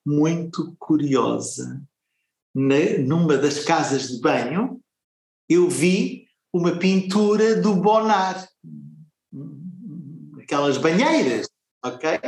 muito 0.05 0.75
curiosa. 0.79 1.81
Na, 2.55 2.99
numa 2.99 3.37
das 3.37 3.61
casas 3.65 4.09
de 4.09 4.21
banho, 4.21 4.81
eu 5.49 5.69
vi 5.69 6.27
uma 6.53 6.77
pintura 6.77 7.61
do 7.61 7.75
Bonnard, 7.77 8.47
aquelas 10.43 10.77
banheiras, 10.77 11.49
ok? 11.83 12.21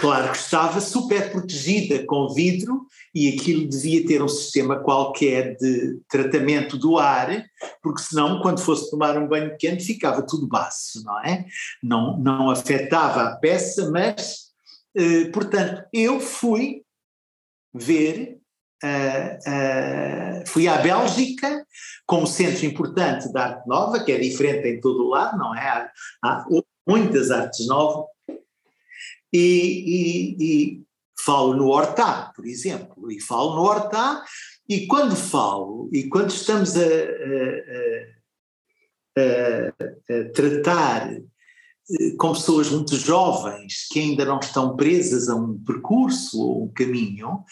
Claro 0.00 0.32
que 0.32 0.38
estava 0.38 0.80
super 0.80 1.30
protegida 1.30 2.06
com 2.06 2.32
vidro 2.32 2.86
e 3.14 3.28
aquilo 3.28 3.68
devia 3.68 4.06
ter 4.06 4.22
um 4.22 4.28
sistema 4.28 4.78
qualquer 4.78 5.56
de 5.56 6.00
tratamento 6.08 6.78
do 6.78 6.96
ar, 6.96 7.44
porque 7.82 8.00
senão, 8.00 8.40
quando 8.40 8.60
fosse 8.60 8.90
tomar 8.90 9.18
um 9.18 9.28
banho 9.28 9.54
quente, 9.58 9.84
ficava 9.84 10.22
tudo 10.22 10.48
baço, 10.48 11.04
não 11.04 11.20
é? 11.20 11.44
Não, 11.82 12.18
não 12.18 12.50
afetava 12.50 13.24
a 13.24 13.36
peça, 13.36 13.90
mas, 13.90 14.46
eh, 14.96 15.26
portanto, 15.26 15.84
eu 15.92 16.18
fui 16.18 16.82
ver, 17.74 18.38
uh, 18.82 20.40
uh, 20.40 20.46
fui 20.46 20.66
à 20.66 20.78
Bélgica 20.78 21.66
como 22.06 22.26
centro 22.26 22.64
importante 22.64 23.30
da 23.32 23.48
arte 23.48 23.68
nova, 23.68 24.02
que 24.02 24.12
é 24.12 24.18
diferente 24.18 24.66
em 24.66 24.80
todo 24.80 25.04
o 25.04 25.10
lado, 25.10 25.36
não 25.36 25.54
é? 25.54 25.68
Há, 25.68 25.90
há 26.24 26.46
muitas 26.86 27.30
artes 27.30 27.66
novas, 27.66 28.06
e, 29.32 29.38
e, 29.38 30.36
e 30.40 30.82
falo 31.24 31.54
no 31.54 31.68
Hortá, 31.68 32.32
por 32.34 32.46
exemplo, 32.46 33.10
e 33.10 33.20
falo 33.20 33.56
no 33.56 33.62
Hortá, 33.62 34.24
e 34.68 34.86
quando 34.86 35.16
falo, 35.16 35.90
e 35.92 36.08
quando 36.08 36.30
estamos 36.30 36.76
a, 36.76 36.80
a, 36.80 36.86
a, 39.18 39.68
a 40.14 40.32
tratar 40.32 41.12
eh, 41.12 42.14
com 42.16 42.32
pessoas 42.32 42.70
muito 42.70 42.96
jovens 42.96 43.88
que 43.90 43.98
ainda 43.98 44.24
não 44.24 44.38
estão 44.38 44.76
presas 44.76 45.28
a 45.28 45.34
um 45.34 45.58
percurso 45.58 46.40
ou 46.40 46.64
um 46.64 46.72
caminho, 46.72 47.44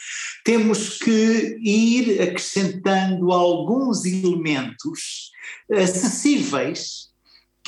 temos 0.45 0.99
que 0.99 1.59
ir 1.61 2.23
acrescentando 2.23 3.33
alguns 3.33 4.05
elementos 4.05 5.31
acessíveis 5.73 7.08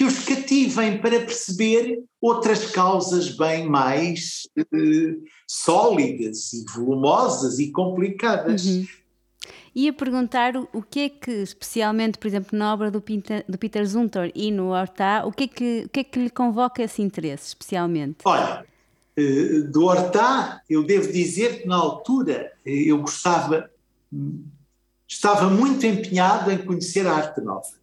que 0.00 0.04
os 0.04 0.20
cativem 0.20 0.96
para 0.96 1.20
perceber 1.20 2.02
outras 2.22 2.70
causas 2.70 3.36
bem 3.36 3.68
mais 3.68 4.48
eh, 4.56 5.14
sólidas 5.46 6.54
e 6.54 6.64
volumosas 6.74 7.58
e 7.58 7.70
complicadas. 7.70 8.64
Uhum. 8.64 8.86
Ia 9.74 9.92
perguntar 9.92 10.56
o 10.56 10.80
que 10.80 11.00
é 11.00 11.08
que, 11.10 11.30
especialmente, 11.30 12.16
por 12.16 12.28
exemplo, 12.28 12.58
na 12.58 12.72
obra 12.72 12.90
do 12.90 13.02
Peter, 13.02 13.44
do 13.46 13.58
Peter 13.58 13.84
Zumthor 13.84 14.32
e 14.34 14.50
no 14.50 14.70
Hortá, 14.70 15.22
o 15.26 15.32
que, 15.32 15.44
é 15.44 15.48
que, 15.48 15.82
o 15.84 15.88
que 15.90 16.00
é 16.00 16.04
que 16.04 16.18
lhe 16.18 16.30
convoca 16.30 16.82
esse 16.82 17.02
interesse, 17.02 17.48
especialmente? 17.48 18.20
Olha, 18.24 18.64
eh, 19.18 19.60
do 19.70 19.84
Hortá, 19.84 20.62
eu 20.70 20.82
devo 20.82 21.12
dizer 21.12 21.60
que 21.60 21.68
na 21.68 21.76
altura 21.76 22.50
eh, 22.64 22.84
eu 22.86 22.96
gostava, 23.02 23.70
estava 25.06 25.50
muito 25.50 25.84
empenhado 25.84 26.50
em 26.50 26.56
conhecer 26.56 27.06
a 27.06 27.12
arte 27.12 27.42
nova. 27.42 27.79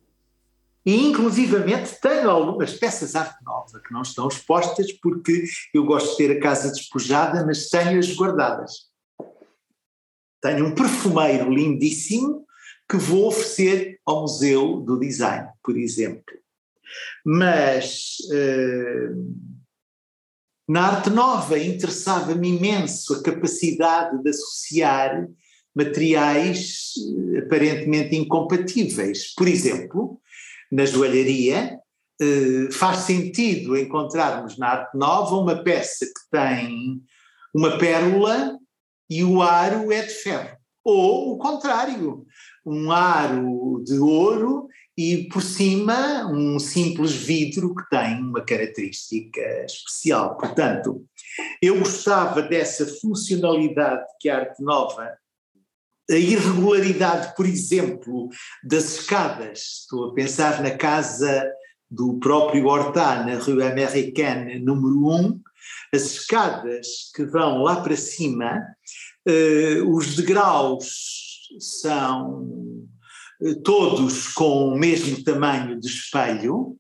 E, 0.88 0.96
inclusivamente, 1.04 2.00
tenho 2.02 2.30
algumas 2.30 2.72
peças 2.72 3.12
de 3.12 3.18
arte 3.18 3.44
nova 3.44 3.82
que 3.86 3.92
não 3.92 4.04
estão 4.04 4.26
expostas 4.26 4.90
porque 4.94 5.44
eu 5.74 5.84
gosto 5.84 6.12
de 6.12 6.16
ter 6.16 6.38
a 6.38 6.40
casa 6.40 6.72
despojada, 6.72 7.46
mas 7.46 7.68
tenho-as 7.68 8.16
guardadas. 8.16 8.72
Tenho 10.42 10.66
um 10.66 10.74
perfumeiro 10.74 11.54
lindíssimo 11.54 12.46
que 12.90 12.96
vou 12.96 13.28
oferecer 13.28 14.00
ao 14.06 14.22
Museu 14.22 14.80
do 14.80 14.98
Design, 14.98 15.50
por 15.62 15.78
exemplo. 15.78 16.24
Mas 17.26 18.16
uh, 18.32 19.54
na 20.70 20.88
arte 20.88 21.10
nova 21.10 21.60
interessava-me 21.60 22.48
imenso 22.48 23.14
a 23.14 23.24
capacidade 23.24 24.24
de 24.24 24.30
associar 24.30 25.28
materiais 25.76 26.94
eh, 27.36 27.40
aparentemente 27.40 28.16
incompatíveis. 28.16 29.36
Por 29.36 29.48
exemplo, 29.48 30.20
na 30.72 30.86
joalharia, 30.86 31.80
uh, 32.22 32.72
faz 32.74 33.00
sentido 33.00 33.78
encontrarmos 33.78 34.58
na 34.58 34.68
arte 34.68 34.98
nova 34.98 35.36
uma 35.36 35.64
peça 35.64 36.06
que 36.06 36.30
tem 36.32 37.02
uma 37.54 37.78
pérola 37.78 38.58
e 39.10 39.24
o 39.24 39.42
aro 39.42 39.92
é 39.92 40.02
de 40.02 40.14
ferro. 40.14 40.58
Ou 40.84 41.34
o 41.34 41.38
contrário, 41.38 42.26
um 42.66 42.92
aro 42.92 43.82
de 43.86 44.00
ouro 44.00 44.68
e 44.98 45.28
por 45.30 45.42
cima 45.42 46.26
um 46.26 46.58
simples 46.60 47.12
vidro 47.12 47.76
que 47.76 47.88
tem 47.90 48.22
uma 48.22 48.42
característica 48.42 49.42
especial. 49.66 50.38
Portanto, 50.38 51.06
eu 51.62 51.78
gostava 51.80 52.42
dessa 52.42 52.86
funcionalidade 53.00 54.06
que 54.20 54.30
a 54.30 54.40
arte 54.40 54.64
nova 54.64 55.16
a 56.10 56.16
irregularidade, 56.16 57.36
por 57.36 57.46
exemplo, 57.46 58.30
das 58.64 59.00
escadas. 59.00 59.82
Estou 59.82 60.10
a 60.10 60.14
pensar 60.14 60.62
na 60.62 60.72
casa 60.72 61.46
do 61.90 62.20
próprio 62.20 62.66
Horta, 62.66 63.24
na 63.24 63.36
Rue 63.38 63.64
Américaine, 63.64 64.60
número 64.60 65.08
1, 65.08 65.42
as 65.94 66.04
escadas 66.04 67.12
que 67.16 67.26
vão 67.26 67.62
lá 67.62 67.82
para 67.82 67.96
cima, 67.96 68.62
uh, 69.28 69.96
os 69.96 70.16
degraus 70.16 71.48
são 71.60 72.44
uh, 73.42 73.62
todos 73.64 74.28
com 74.30 74.70
o 74.70 74.78
mesmo 74.78 75.24
tamanho 75.24 75.80
de 75.80 75.88
espelho, 75.88 76.78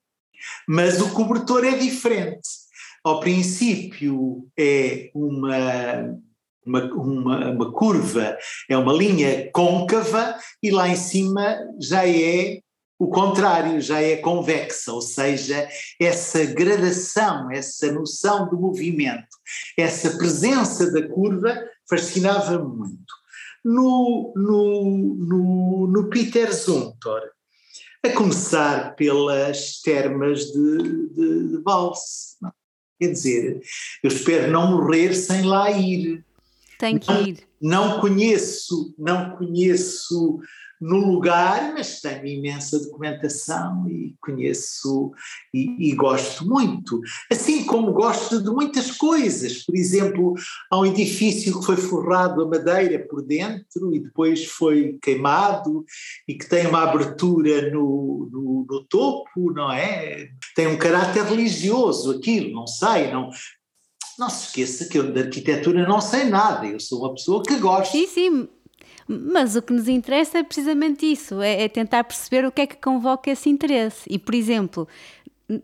mas 0.68 1.02
o 1.02 1.12
cobertor 1.14 1.66
é 1.66 1.78
diferente. 1.78 2.48
Ao 3.04 3.20
princípio 3.20 4.48
é 4.58 5.10
uma 5.14 6.18
uma, 6.68 6.84
uma, 6.94 7.52
uma, 7.52 7.72
curva, 7.72 8.38
é 8.70 8.78
uma 8.78 8.94
linha 8.94 9.50
côncava 9.52 10.36
e 10.62 10.70
lá 10.70 10.88
em 10.88 10.96
cima 10.96 11.58
já 11.80 12.08
é 12.08 12.60
o 13.00 13.08
contrário, 13.08 13.80
já 13.80 14.02
é 14.02 14.16
convexa, 14.18 14.92
ou 14.92 15.02
seja, 15.02 15.68
essa 16.00 16.44
gradação, 16.46 17.52
essa 17.52 17.92
noção 17.92 18.50
de 18.50 18.56
movimento, 18.56 19.38
essa 19.78 20.18
presença 20.18 20.92
da 20.92 21.08
curva 21.08 21.56
fascinava 21.88 22.58
muito. 22.58 23.16
No, 23.64 24.34
no, 24.36 25.16
no, 25.16 25.88
no 25.88 26.10
Peter 26.10 26.52
Zumthor, 26.54 27.22
a 28.04 28.10
começar 28.14 28.96
pelas 28.96 29.82
termas 29.82 30.46
de, 30.46 30.78
de, 31.10 31.48
de 31.50 31.62
Valse. 31.64 32.38
Quer 33.00 33.12
dizer, 33.12 33.62
eu 34.04 34.08
espero 34.08 34.52
não 34.52 34.72
morrer 34.72 35.14
sem 35.14 35.44
lá 35.44 35.70
ir. 35.70 36.26
Tem 36.80 36.98
que 36.98 37.12
ir. 37.12 37.48
Não, 37.62 37.96
não 37.96 38.02
conheço, 38.02 38.94
não 38.98 39.36
conheço 39.36 40.40
no 40.80 40.98
lugar, 40.98 41.74
mas 41.74 42.00
tenho 42.02 42.26
imensa 42.26 42.80
documentação 42.80 43.88
e 43.90 44.16
conheço 44.22 45.12
e, 45.54 45.90
e, 45.90 45.96
gosto 45.96 46.48
muito. 46.48 47.02
Assim 47.32 47.66
como 47.66 47.94
gosto 47.94 48.42
de 48.42 48.50
muitas 48.50 48.92
coisas. 48.92 49.64
Por 49.66 49.76
exemplo, 49.76 50.36
há 50.70 50.80
um 50.80 50.86
edifício 50.86 51.60
que 51.60 51.66
foi 51.66 51.78
forrado 51.78 52.42
a 52.42 52.48
madeira 52.48 53.00
por 53.08 53.24
dentro 53.24 53.94
e 53.94 54.00
depois 54.00 54.46
foi 54.46 54.98
queimado 55.02 55.84
e 56.28 56.36
que 56.36 56.48
tem 56.48 56.68
uma 56.68 56.84
abertura 56.84 57.72
no, 57.72 58.30
no, 58.32 58.66
no 58.70 58.86
topo, 58.86 59.52
não 59.54 59.72
é? 59.72 60.30
Tem 60.56 60.68
um 60.68 60.78
caráter 60.78 61.24
religioso 61.24 62.12
aquilo, 62.12 62.54
não 62.54 62.68
sei, 62.68 63.12
não, 63.12 63.30
não 64.18 64.30
se 64.30 64.48
esqueça 64.48 64.86
que 64.86 64.98
eu 64.98 65.12
de 65.12 65.22
arquitetura 65.22 65.88
não 65.88 66.02
sei 66.02 66.26
nada, 66.26 66.66
eu 66.66 66.80
sou 66.80 67.00
uma 67.00 67.14
pessoa 67.14 67.44
que 67.44 67.56
gosta. 67.58 67.92
Sim, 67.92 68.08
sim, 68.08 68.50
mas 69.08 69.56
o 69.56 69.62
que 69.62 69.74
nos 69.74 69.88
interessa 69.88 70.40
é 70.40 70.44
precisamente 70.44 71.06
isso, 71.06 71.42
é, 71.42 71.64
é 71.64 71.70
tentar 71.70 72.04
perceber 72.04 72.46
o 72.46 72.52
que 72.52 72.62
é 72.62 72.68
que 72.68 72.76
convoca 72.76 73.32
esse 73.32 73.50
interesse. 73.50 74.02
E, 74.10 74.20
por 74.20 74.36
exemplo, 74.36 74.88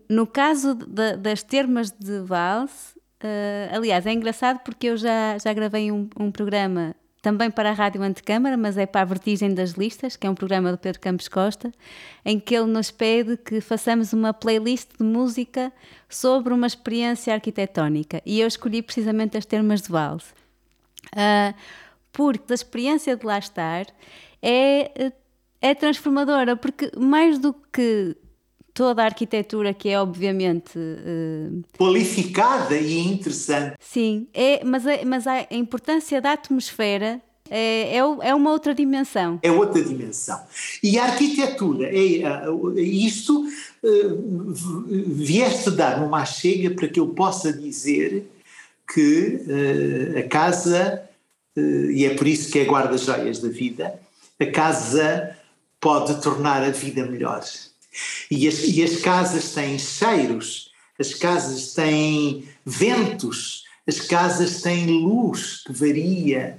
no 0.08 0.26
caso 0.26 0.74
de, 0.74 1.16
das 1.16 1.42
termas 1.42 1.90
de 1.90 2.20
Valse, 2.20 2.96
uh, 3.22 3.76
aliás, 3.76 4.06
é 4.06 4.12
engraçado 4.12 4.60
porque 4.60 4.86
eu 4.86 4.96
já, 4.96 5.36
já 5.38 5.52
gravei 5.52 5.92
um, 5.92 6.08
um 6.18 6.30
programa 6.30 6.96
também 7.24 7.50
para 7.50 7.70
a 7.70 7.72
Rádio 7.72 8.02
Antecâmara, 8.02 8.54
mas 8.54 8.76
é 8.76 8.84
para 8.84 9.00
a 9.00 9.04
Vertigem 9.06 9.54
das 9.54 9.70
Listas, 9.70 10.14
que 10.14 10.26
é 10.26 10.30
um 10.30 10.34
programa 10.34 10.70
do 10.70 10.76
Pedro 10.76 11.00
Campos 11.00 11.26
Costa, 11.26 11.72
em 12.22 12.38
que 12.38 12.54
ele 12.54 12.66
nos 12.66 12.90
pede 12.90 13.38
que 13.38 13.62
façamos 13.62 14.12
uma 14.12 14.34
playlist 14.34 14.90
de 14.98 15.02
música 15.02 15.72
sobre 16.06 16.52
uma 16.52 16.66
experiência 16.66 17.32
arquitetónica. 17.32 18.20
E 18.26 18.40
eu 18.40 18.46
escolhi 18.46 18.82
precisamente 18.82 19.38
as 19.38 19.46
termas 19.46 19.80
de 19.80 19.88
Valse. 19.88 20.34
Uh, 21.14 21.54
porque 22.12 22.52
a 22.52 22.54
experiência 22.54 23.16
de 23.16 23.24
lá 23.24 23.38
estar 23.38 23.86
é, 24.42 25.10
é 25.62 25.74
transformadora, 25.74 26.56
porque 26.56 26.90
mais 26.94 27.38
do 27.38 27.54
que 27.54 28.14
toda 28.74 29.02
a 29.02 29.06
arquitetura 29.06 29.72
que 29.72 29.88
é 29.88 30.00
obviamente 30.00 30.76
uh, 30.76 31.62
qualificada 31.78 32.76
e 32.76 32.98
interessante. 32.98 33.76
Sim, 33.78 34.26
é, 34.34 34.62
mas, 34.64 34.84
é, 34.84 35.04
mas 35.04 35.26
a 35.26 35.46
importância 35.52 36.20
da 36.20 36.32
atmosfera 36.32 37.22
é, 37.48 37.96
é, 37.96 37.98
é, 37.98 38.34
uma 38.34 38.50
outra 38.50 38.74
dimensão. 38.74 39.38
É 39.42 39.50
outra 39.50 39.82
dimensão. 39.82 40.40
E 40.82 40.98
a 40.98 41.04
arquitetura, 41.04 41.88
é, 41.88 42.22
é 42.22 42.80
isto 42.80 43.46
uh, 43.82 44.52
vieste 45.06 45.70
dar 45.70 46.02
uma 46.02 46.24
chega 46.24 46.70
para 46.74 46.88
que 46.88 46.98
eu 46.98 47.08
possa 47.08 47.52
dizer 47.52 48.28
que 48.92 49.40
uh, 49.46 50.18
a 50.18 50.22
casa 50.28 51.08
eh, 51.56 51.92
e 51.92 52.04
é 52.04 52.14
por 52.14 52.26
isso 52.26 52.50
que 52.50 52.58
é 52.58 52.64
guarda-joias 52.64 53.38
da 53.38 53.48
vida, 53.48 53.98
a 54.40 54.46
casa 54.46 55.36
pode 55.80 56.20
tornar 56.20 56.62
a 56.62 56.70
vida 56.70 57.06
melhor. 57.06 57.42
E 58.30 58.48
as, 58.48 58.62
e 58.62 58.82
as 58.82 58.96
casas 59.00 59.54
têm 59.54 59.78
cheiros, 59.78 60.70
as 60.98 61.14
casas 61.14 61.74
têm 61.74 62.48
ventos, 62.64 63.64
as 63.86 64.00
casas 64.00 64.62
têm 64.62 64.86
luz 64.86 65.62
que 65.64 65.72
varia. 65.72 66.58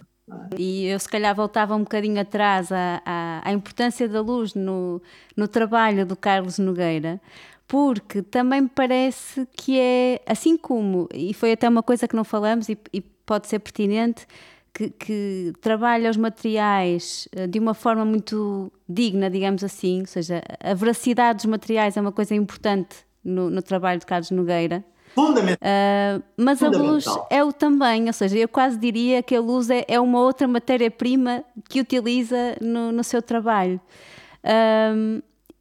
E 0.57 0.87
eu 0.87 0.99
se 0.99 1.07
calhar 1.07 1.35
voltava 1.35 1.75
um 1.75 1.83
bocadinho 1.83 2.19
atrás 2.19 2.71
à, 2.71 3.01
à, 3.05 3.41
à, 3.49 3.53
importância 3.53 4.07
da 4.09 4.21
luz 4.21 4.55
no, 4.55 5.01
no 5.37 5.47
trabalho 5.47 6.05
do 6.05 6.15
Carlos 6.15 6.57
Nogueira, 6.57 7.21
porque 7.67 8.21
também 8.23 8.61
me 8.61 8.69
parece 8.69 9.47
que 9.55 9.79
é, 9.79 10.21
assim 10.25 10.57
como, 10.57 11.07
e 11.13 11.33
foi 11.33 11.51
até 11.51 11.69
uma 11.69 11.83
coisa 11.83 12.07
que 12.07 12.15
não 12.15 12.23
falamos 12.23 12.69
e, 12.69 12.77
e 12.91 13.01
pode 13.01 13.47
ser 13.47 13.59
pertinente, 13.59 14.25
que, 14.75 14.89
que, 14.89 15.53
trabalha 15.61 16.09
os 16.09 16.17
materiais 16.17 17.29
eh, 17.31 17.47
de 17.47 17.57
uma 17.57 17.73
forma 17.73 18.03
muito 18.03 18.69
digna, 18.87 19.29
digamos 19.29 19.63
assim, 19.63 20.01
ou 20.01 20.05
seja, 20.05 20.43
a 20.59 20.73
veracidade 20.73 21.37
dos 21.37 21.45
materiais 21.45 21.95
é 21.95 22.01
uma 22.01 22.11
coisa 22.11 22.35
importante 22.35 22.97
no, 23.23 23.49
no 23.49 23.61
trabalho 23.61 24.01
de 24.01 24.05
Carlos 24.05 24.31
Nogueira. 24.31 24.83
Fundamental. 25.15 25.57
Uh, 25.61 26.23
mas 26.35 26.61
a 26.61 26.67
luz 26.67 27.05
é 27.29 27.41
o 27.41 27.53
também, 27.53 28.07
ou 28.07 28.11
seja, 28.13 28.37
eu 28.37 28.49
quase 28.49 28.77
diria 28.77 29.23
que 29.23 29.33
a 29.33 29.39
luz 29.39 29.69
é, 29.69 29.85
é 29.87 29.97
uma 29.97 30.19
outra 30.19 30.45
matéria-prima 30.45 31.45
que 31.69 31.79
utiliza 31.79 32.57
no, 32.59 32.91
no 32.91 33.01
seu 33.01 33.21
trabalho. 33.21 33.79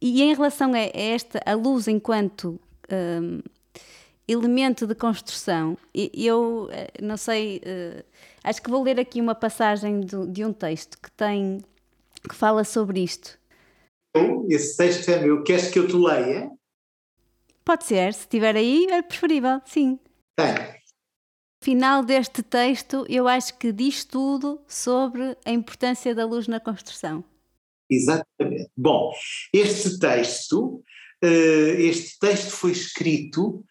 E 0.01 0.21
em 0.21 0.33
relação 0.35 0.73
a 0.73 0.79
esta, 0.79 1.41
a 1.45 1.53
luz 1.53 1.87
enquanto 1.87 2.59
elemento 4.27 4.85
de 4.85 4.93
construção, 4.93 5.77
eu 5.93 6.67
eh, 6.71 6.89
não 7.01 7.15
sei, 7.15 7.61
acho 8.45 8.61
que 8.61 8.69
vou 8.69 8.83
ler 8.83 8.99
aqui 8.99 9.19
uma 9.19 9.35
passagem 9.35 10.01
de 10.01 10.45
um 10.45 10.53
texto 10.53 10.97
que 11.01 11.11
tem 11.11 11.63
que 12.27 12.35
fala 12.35 12.63
sobre 12.63 13.03
isto. 13.03 13.37
Esse 14.47 14.77
texto 14.77 15.09
é 15.09 15.19
meu. 15.19 15.43
Queres 15.43 15.69
que 15.69 15.79
eu 15.79 15.87
te 15.87 15.95
leia? 15.95 16.49
Pode 17.63 17.85
ser, 17.85 18.13
se 18.13 18.21
estiver 18.21 18.55
aí 18.55 18.85
é 18.91 19.01
preferível, 19.01 19.59
sim. 19.65 19.99
Tem. 20.35 20.75
Final 21.63 22.03
deste 22.03 22.43
texto, 22.43 23.05
eu 23.09 23.27
acho 23.27 23.57
que 23.57 23.71
diz 23.71 24.05
tudo 24.05 24.61
sobre 24.67 25.35
a 25.43 25.51
importância 25.51 26.13
da 26.13 26.25
luz 26.25 26.47
na 26.47 26.59
construção. 26.59 27.23
Exatamente. 27.89 28.69
Bom, 28.77 29.11
este 29.51 29.97
texto, 29.97 30.83
eh, 31.23 31.75
este 31.79 32.19
texto 32.19 32.51
foi 32.51 32.71
escrito 32.71 33.65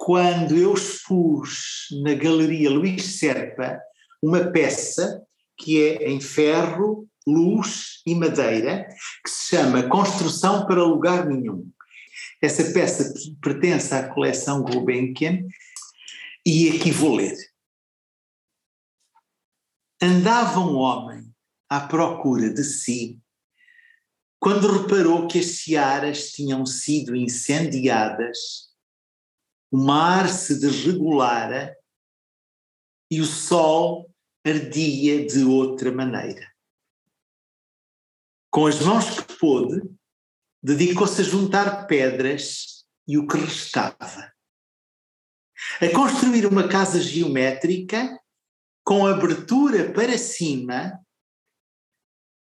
quando 0.00 0.56
eu 0.56 0.72
expus 0.72 1.88
na 2.02 2.14
Galeria 2.14 2.70
Luís 2.70 3.18
Serpa 3.18 3.78
uma 4.22 4.50
peça 4.50 5.22
que 5.58 5.78
é 5.78 6.08
em 6.08 6.18
ferro, 6.22 7.06
luz 7.26 8.00
e 8.06 8.14
madeira, 8.14 8.88
que 9.22 9.30
se 9.30 9.54
chama 9.54 9.88
Construção 9.90 10.64
para 10.64 10.82
Lugar 10.82 11.26
Nenhum. 11.26 11.70
Essa 12.40 12.72
peça 12.72 13.12
pertence 13.42 13.94
à 13.94 14.08
coleção 14.08 14.62
Gulbenkian 14.62 15.46
e 16.46 16.70
aqui 16.70 16.90
vou 16.90 17.16
ler. 17.16 17.36
Andava 20.00 20.60
um 20.60 20.76
homem 20.76 21.30
à 21.68 21.78
procura 21.78 22.48
de 22.48 22.64
si 22.64 23.20
quando 24.38 24.72
reparou 24.72 25.28
que 25.28 25.40
as 25.40 25.58
searas 25.58 26.30
tinham 26.30 26.64
sido 26.64 27.14
incendiadas, 27.14 28.69
o 29.70 29.78
mar 29.78 30.28
se 30.28 30.58
desregulara 30.58 31.76
e 33.10 33.20
o 33.20 33.26
sol 33.26 34.10
ardia 34.44 35.26
de 35.26 35.44
outra 35.44 35.92
maneira. 35.92 36.50
Com 38.50 38.66
as 38.66 38.80
mãos 38.80 39.10
que 39.10 39.38
pôde, 39.38 39.80
dedicou-se 40.62 41.20
a 41.20 41.24
juntar 41.24 41.86
pedras 41.86 42.84
e 43.06 43.16
o 43.16 43.26
que 43.26 43.36
restava. 43.36 44.32
A 45.80 45.88
construir 45.94 46.46
uma 46.46 46.68
casa 46.68 47.00
geométrica 47.00 48.18
com 48.82 49.06
abertura 49.06 49.92
para 49.92 50.18
cima, 50.18 50.98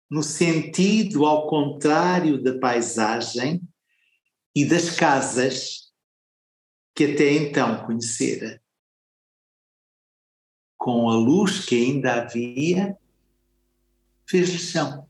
no 0.09 0.23
sentido 0.23 1.25
ao 1.25 1.47
contrário 1.47 2.41
da 2.41 2.57
paisagem 2.57 3.61
e 4.55 4.63
das 4.63 4.91
casas 4.91 5.86
que 6.97 7.05
até 7.05 7.31
então 7.31 7.85
conhecera. 7.85 8.59
Com 10.75 11.07
a 11.11 11.15
luz 11.15 11.63
que 11.63 11.75
ainda 11.75 12.15
havia, 12.15 12.97
fez-lhe 14.25 14.57
chão. 14.57 15.07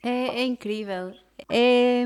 É, 0.00 0.40
é 0.40 0.44
incrível. 0.44 1.12
É, 1.50 2.04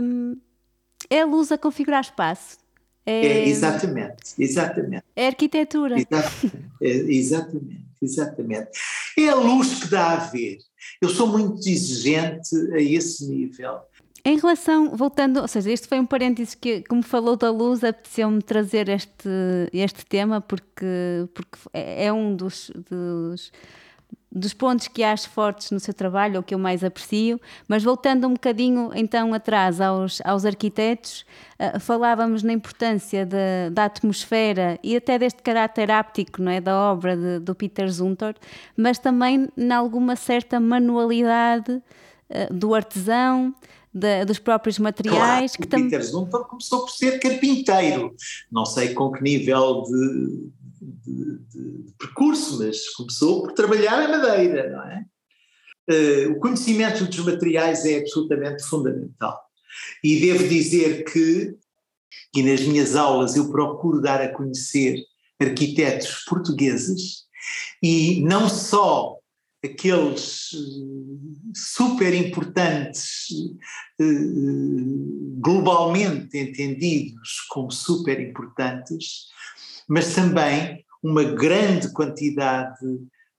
é 1.11 1.21
a 1.21 1.27
luz 1.27 1.53
a 1.53 1.59
configurar 1.59 2.01
espaço. 2.01 2.57
É, 3.05 3.27
é 3.27 3.49
exatamente, 3.49 4.35
exatamente. 4.39 5.05
É 5.15 5.27
arquitetura. 5.27 5.97
Exatamente, 5.99 6.73
é, 6.81 6.89
exatamente, 6.89 7.87
exatamente. 8.01 8.71
É 9.19 9.29
a 9.29 9.35
luz 9.35 9.83
que 9.83 9.89
dá 9.89 10.13
a 10.13 10.17
ver. 10.17 10.57
Eu 11.03 11.11
sou 11.11 11.27
muito 11.27 11.69
exigente 11.69 12.57
a 12.73 12.81
esse 12.81 13.29
nível. 13.29 13.79
Em 14.25 14.39
relação, 14.39 14.97
voltando, 14.97 15.41
ou 15.41 15.49
seja, 15.49 15.71
este 15.71 15.89
foi 15.89 15.99
um 15.99 16.07
parênteses 16.07 16.55
que, 16.55 16.83
como 16.83 17.03
falou 17.03 17.37
da 17.37 17.51
luz, 17.51 17.83
apeteceu-me 17.83 18.41
trazer 18.41 18.89
este, 18.89 19.29
este 19.73 20.07
tema 20.07 20.41
porque, 20.41 21.29
porque 21.35 21.59
é, 21.73 22.07
é 22.07 22.13
um 22.13 22.37
dos, 22.37 22.71
dos 22.89 23.51
dos 24.35 24.55
pontos 24.55 24.89
que 24.89 25.03
acho 25.03 25.29
fortes 25.29 25.71
no 25.71 25.79
seu 25.79 25.93
trabalho, 25.93 26.39
ou 26.39 26.43
que 26.43 26.55
eu 26.55 26.59
mais 26.59 26.83
aprecio, 26.83 27.39
mas 27.69 27.83
voltando 27.83 28.27
um 28.27 28.33
bocadinho 28.33 28.91
então 28.95 29.35
atrás 29.35 29.81
aos, 29.81 30.23
aos 30.25 30.47
arquitetos, 30.47 31.27
uh, 31.61 31.79
falávamos 31.79 32.43
na 32.43 32.53
importância 32.53 33.27
de, 33.27 33.71
da 33.71 33.85
atmosfera 33.85 34.79
e 34.83 34.97
até 34.97 35.19
deste 35.19 35.43
caráter 35.43 35.91
áptico 35.91 36.41
não 36.41 36.51
é, 36.51 36.61
da 36.61 36.75
obra 36.75 37.15
de, 37.15 37.41
do 37.41 37.55
Peter 37.55 37.87
Zumthor, 37.91 38.35
mas 38.75 38.99
também 38.99 39.49
em 39.55 39.71
alguma 39.71 40.17
certa 40.17 40.59
manualidade 40.59 41.73
uh, 41.73 42.55
do 42.55 42.75
artesão, 42.75 43.55
de, 43.93 44.25
dos 44.25 44.39
próprios 44.39 44.79
materiais. 44.79 45.57
Claro, 45.57 45.71
que 45.71 45.77
o 45.77 45.83
Peter 45.83 46.03
Zumthor 46.03 46.47
começou 46.47 46.81
por 46.81 46.91
ser 46.91 47.19
carpinteiro, 47.19 48.15
não 48.51 48.65
sei 48.65 48.95
com 48.95 49.13
que 49.13 49.23
nível 49.23 49.83
de 49.83 50.53
de, 50.83 51.39
de, 51.39 51.83
de, 51.85 51.93
percurso, 51.99 52.59
mas 52.59 52.89
começou 52.91 53.43
por 53.43 53.53
trabalhar 53.53 54.03
a 54.03 54.09
madeira, 54.09 54.71
não 54.71 54.83
é? 54.83 55.05
Uh, 55.91 56.33
o 56.33 56.41
conhecimento 56.41 57.05
dos 57.05 57.25
materiais 57.25 57.85
é 57.85 57.99
absolutamente 57.99 58.63
fundamental. 58.65 59.41
E 60.03 60.21
devo 60.21 60.47
dizer 60.49 61.05
que, 61.05 61.57
e 62.35 62.43
nas 62.43 62.61
minhas 62.63 62.95
aulas 62.97 63.37
eu 63.37 63.51
procuro 63.51 64.01
dar 64.01 64.21
a 64.21 64.33
conhecer 64.33 65.03
arquitetos 65.41 66.25
portugueses, 66.27 67.25
e 67.83 68.23
não 68.23 68.49
só 68.49 69.19
aqueles 69.65 70.51
eh, 70.55 71.53
super 71.55 72.13
importantes, 72.15 73.29
eh, 74.01 74.05
globalmente 75.39 76.37
entendidos 76.39 77.41
como 77.49 77.71
super 77.71 78.21
importantes, 78.21 79.29
mas 79.89 80.15
também 80.15 80.85
uma 81.03 81.25
grande 81.25 81.93
quantidade 81.93 82.79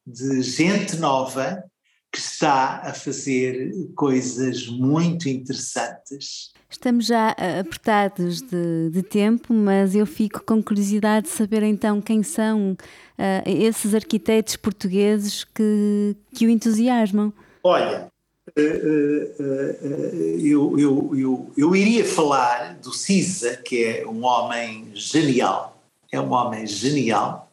de 0.05 0.41
gente 0.41 0.97
nova 0.97 1.63
que 2.13 2.19
está 2.19 2.83
a 2.85 2.93
fazer 2.93 3.73
coisas 3.95 4.67
muito 4.67 5.27
interessantes. 5.27 6.53
Estamos 6.69 7.07
já 7.07 7.35
eh, 7.39 7.59
apertados 7.59 8.39
de, 8.39 8.91
de, 8.91 9.01
tempo, 9.01 9.51
mas 9.51 9.95
eu 9.95 10.05
fico 10.05 10.43
com 10.43 10.61
curiosidade 10.61 11.25
de 11.25 11.33
saber 11.33 11.63
então 11.63 11.99
quem 11.99 12.21
são 12.21 12.73
uh, 12.73 13.43
esses 13.45 13.95
arquitetos 13.95 14.55
portugueses 14.55 15.43
que, 15.43 16.15
que 16.35 16.45
o 16.45 16.51
entusiasmam. 16.51 17.33
Olha, 17.63 18.07
uh, 18.47 18.61
uh, 18.61 20.39
eu, 20.39 20.79
eu, 20.79 21.11
eu, 21.15 21.51
eu 21.57 21.75
iria 21.75 22.05
falar 22.05 22.75
do 22.75 22.93
Cisa, 22.93 23.57
que 23.57 23.83
é 23.85 24.07
um 24.07 24.23
homem 24.23 24.91
genial, 24.93 25.81
é 26.11 26.21
um 26.21 26.31
homem 26.31 26.67
genial 26.67 27.51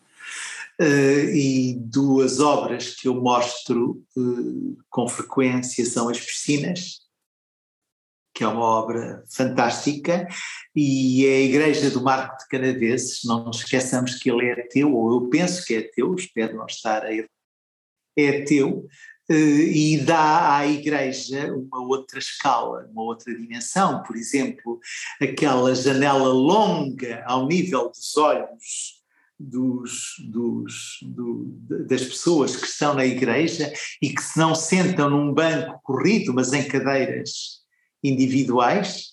e 0.85 1.75
duas 1.79 2.41
obras 2.41 2.95
que 2.95 3.07
eu 3.07 3.15
mostro 3.15 4.03
uh, 4.17 4.79
com 4.89 5.07
frequência 5.09 5.85
são 5.85 6.09
As 6.09 6.21
Piscinas, 6.21 7.01
que 8.35 8.45
é 8.45 8.49
uma 8.49 8.65
obra 8.65 9.23
fantástica, 9.31 10.27
e 10.75 11.27
a 11.27 11.41
Igreja 11.41 11.91
do 11.91 12.03
Marco 12.03 12.39
de 12.39 12.49
Canaveses, 12.49 13.21
não 13.25 13.45
nos 13.45 13.59
esqueçamos 13.59 14.15
que 14.15 14.31
ele 14.31 14.47
é 14.47 14.67
teu, 14.69 14.95
ou 14.95 15.13
eu 15.13 15.29
penso 15.29 15.65
que 15.67 15.75
é 15.75 15.83
teu, 15.83 16.15
espero 16.15 16.57
não 16.57 16.67
estar 16.67 17.05
a 17.05 17.13
errar, 17.13 17.29
é 18.17 18.43
teu, 18.43 18.87
eh, 19.29 19.35
e 19.35 19.99
dá 19.99 20.57
à 20.57 20.67
Igreja 20.67 21.53
uma 21.53 21.83
outra 21.83 22.19
escala, 22.19 22.89
uma 22.91 23.03
outra 23.03 23.35
dimensão. 23.35 24.03
Por 24.03 24.17
exemplo, 24.17 24.81
aquela 25.21 25.75
janela 25.75 26.29
longa 26.29 27.23
ao 27.27 27.47
nível 27.47 27.91
dos 27.91 28.17
olhos 28.17 29.00
dos, 29.41 30.17
dos, 30.29 30.99
do, 31.03 31.47
das 31.89 32.05
pessoas 32.05 32.55
que 32.55 32.67
estão 32.67 32.95
na 32.95 33.07
igreja 33.07 33.73
e 34.03 34.11
que 34.11 34.23
se 34.23 34.39
não 34.39 34.55
sentam 34.55 35.09
num 35.09 35.33
banco 35.33 35.81
corrido, 35.83 36.35
mas 36.35 36.53
em 36.53 36.69
cadeiras 36.69 37.61
individuais, 38.05 39.09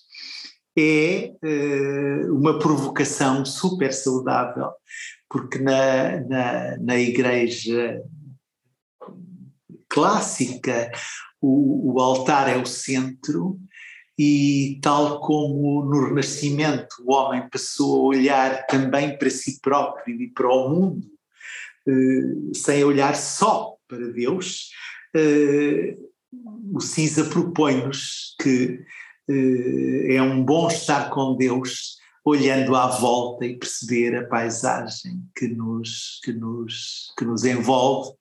é 0.78 1.32
uh, 1.42 2.34
uma 2.34 2.58
provocação 2.58 3.44
super 3.44 3.92
saudável, 3.92 4.70
porque 5.28 5.58
na, 5.58 6.20
na, 6.20 6.76
na 6.76 6.96
igreja 6.96 8.02
clássica, 9.88 10.90
o, 11.40 11.94
o 11.94 12.00
altar 12.00 12.48
é 12.48 12.56
o 12.56 12.66
centro, 12.66 13.58
e 14.18 14.80
tal 14.82 15.20
como 15.20 15.84
no 15.84 16.08
Renascimento 16.08 16.96
o 17.04 17.12
homem 17.12 17.48
passou 17.48 18.00
a 18.00 18.08
olhar 18.08 18.66
também 18.66 19.16
para 19.16 19.30
si 19.30 19.60
próprio 19.60 20.20
e 20.20 20.28
para 20.28 20.48
o 20.48 20.68
mundo, 20.68 21.06
eh, 21.86 22.52
sem 22.52 22.82
olhar 22.82 23.14
só 23.14 23.76
para 23.86 24.08
Deus, 24.08 24.70
eh, 25.14 25.96
o 26.74 26.80
CISA 26.80 27.26
propõe-nos 27.26 28.34
que 28.42 28.80
eh, 29.28 30.16
é 30.16 30.22
um 30.22 30.44
bom 30.44 30.66
estar 30.66 31.10
com 31.10 31.36
Deus 31.36 31.96
olhando 32.24 32.74
à 32.74 32.88
volta 32.88 33.46
e 33.46 33.56
perceber 33.56 34.16
a 34.16 34.26
paisagem 34.26 35.22
que 35.34 35.46
nos, 35.48 36.20
que 36.24 36.32
nos, 36.32 37.14
que 37.16 37.24
nos 37.24 37.44
envolve 37.44 38.12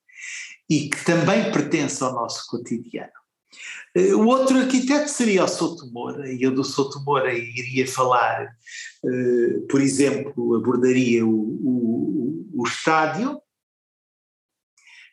e 0.69 0.89
que 0.89 1.03
também 1.03 1.51
pertence 1.51 2.03
ao 2.03 2.13
nosso 2.13 2.45
cotidiano. 2.47 3.11
Eh, 3.95 4.13
o 4.13 4.25
outro 4.27 4.57
arquiteto 4.57 5.09
seria 5.09 5.43
o 5.43 5.47
Souto 5.47 5.91
Moura, 5.91 6.31
e 6.31 6.41
eu 6.41 6.53
do 6.53 6.63
Souto 6.63 7.03
Moura 7.03 7.33
iria 7.33 7.87
falar, 7.87 8.43
eh, 9.05 9.59
por 9.69 9.81
exemplo, 9.81 10.55
abordaria 10.55 11.25
o, 11.25 11.31
o, 11.31 12.45
o 12.53 12.63
estádio, 12.67 13.41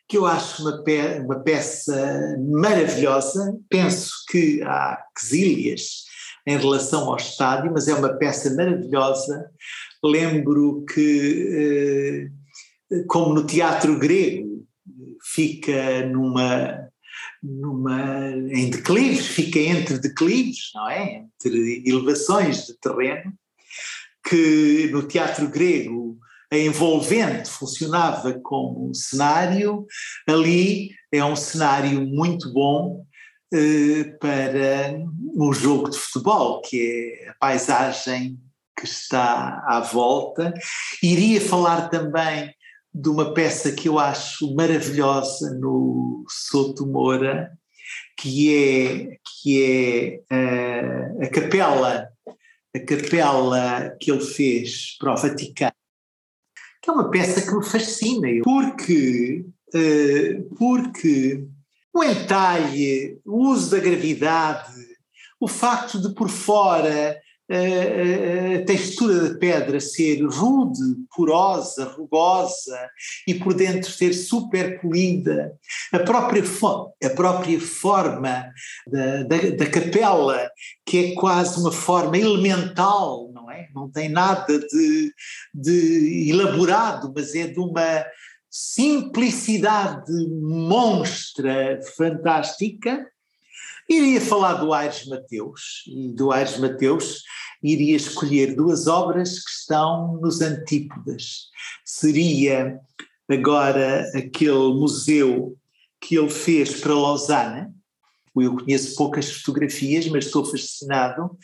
que 0.07 0.17
eu 0.17 0.25
acho 0.25 0.61
uma, 0.61 0.83
pe 0.83 1.19
uma 1.19 1.39
peça 1.39 2.37
maravilhosa. 2.39 3.57
Penso 3.69 4.11
que 4.29 4.61
há 4.63 5.03
quesilhas 5.17 6.05
em 6.47 6.57
relação 6.57 7.09
ao 7.09 7.15
estádio, 7.15 7.71
mas 7.73 7.87
é 7.87 7.93
uma 7.95 8.13
peça 8.13 8.53
maravilhosa. 8.53 9.49
Lembro 10.03 10.85
que, 10.85 12.29
eh, 12.91 13.03
como 13.07 13.33
no 13.33 13.47
teatro 13.47 13.97
grego, 13.97 14.63
fica 15.33 16.05
numa 16.05 16.84
numa, 17.45 18.31
em 18.31 18.69
declives, 18.69 19.27
fica 19.27 19.59
entre 19.59 19.99
declives, 19.99 20.71
não 20.73 20.89
é? 20.89 21.23
Entre 21.23 21.83
elevações 21.85 22.65
de 22.65 22.73
terreno, 22.79 23.33
que 24.27 24.89
no 24.91 25.03
teatro 25.03 25.47
grego 25.47 26.17
a 26.51 26.57
envolvente 26.57 27.49
funcionava 27.49 28.33
como 28.43 28.93
cenário, 28.93 29.85
ali 30.27 30.91
é 31.11 31.23
um 31.23 31.35
cenário 31.35 32.01
muito 32.01 32.51
bom 32.51 33.05
eh, 33.53 34.15
para 34.19 34.97
um 35.35 35.53
jogo 35.53 35.89
de 35.89 35.97
futebol, 35.97 36.61
que 36.61 37.21
é 37.25 37.29
a 37.29 37.33
paisagem 37.33 38.39
que 38.77 38.85
está 38.85 39.63
à 39.67 39.79
volta. 39.79 40.53
Iria 41.01 41.39
falar 41.41 41.89
também 41.89 42.53
de 42.95 43.09
uma 43.09 43.33
peça 43.33 43.73
que 43.73 43.89
eu 43.89 43.99
acho 43.99 44.55
maravilhosa 44.55 45.53
no 45.59 46.23
Souto 46.29 46.87
Moura, 46.87 47.51
que 48.17 48.55
é, 48.55 49.17
que 49.43 50.23
é 50.31 51.19
uh, 51.19 51.23
a 51.23 51.27
capela, 51.27 52.07
a 52.73 52.79
capela 52.79 53.93
que 53.99 54.09
ele 54.09 54.23
fez 54.23 54.95
para 54.97 55.13
o 55.13 55.17
Vaticano, 55.17 55.73
que 56.81 56.89
é 56.89 56.93
uma 56.93 57.11
peça 57.11 57.41
que 57.41 57.53
me 57.53 57.65
fascina, 57.65 58.29
porque, 58.41 59.45
uh, 59.73 60.55
porque 60.55 61.45
o 61.93 62.01
entalhe, 62.01 63.19
o 63.25 63.49
uso 63.49 63.71
da 63.71 63.79
gravidade, 63.79 64.73
o 65.37 65.49
facto 65.49 66.01
de 66.01 66.15
por 66.15 66.29
fora 66.29 67.21
a 67.49 68.65
textura 68.65 69.29
da 69.29 69.37
pedra 69.37 69.79
ser 69.79 70.23
rude, 70.25 70.79
porosa, 71.15 71.85
rugosa 71.85 72.89
e 73.27 73.35
por 73.35 73.53
dentro 73.53 73.91
ser 73.91 74.13
super 74.13 74.81
polida, 74.81 75.53
a 75.91 75.99
própria, 75.99 76.43
a 77.03 77.09
própria 77.11 77.59
forma 77.61 78.51
da, 78.87 79.23
da, 79.23 79.37
da, 79.57 79.65
capela, 79.69 80.49
que 80.85 80.97
é 80.97 81.15
quase 81.15 81.59
uma 81.59 81.71
forma 81.71 82.17
elemental, 82.17 83.31
não 83.31 83.51
é? 83.51 83.69
Não 83.75 83.89
tem 83.89 84.09
nada 84.09 84.57
de, 84.59 85.13
de 85.53 86.29
elaborado, 86.29 87.13
mas 87.15 87.35
é 87.35 87.47
de 87.47 87.59
uma 87.59 88.05
simplicidade 88.49 90.11
monstra, 90.41 91.79
fantástica 91.95 93.05
Iria 93.87 94.19
falar 94.19 94.55
do 94.55 94.73
Aires 94.73 95.05
Mateus, 95.05 95.83
e 95.87 96.09
do 96.09 96.31
Aires 96.31 96.57
Mateus 96.57 97.23
iria 97.61 97.95
escolher 97.95 98.55
duas 98.55 98.87
obras 98.87 99.43
que 99.43 99.49
estão 99.51 100.19
nos 100.21 100.41
antípodas. 100.41 101.49
Seria 101.83 102.79
agora 103.29 104.09
aquele 104.15 104.73
museu 104.73 105.57
que 105.99 106.17
ele 106.17 106.29
fez 106.29 106.79
para 106.79 106.93
Lausanne, 106.93 107.75
eu 108.43 108.57
conheço 108.57 108.95
poucas 108.95 109.31
fotografias, 109.31 110.07
mas 110.07 110.25
estou 110.25 110.43
fascinado. 110.43 111.37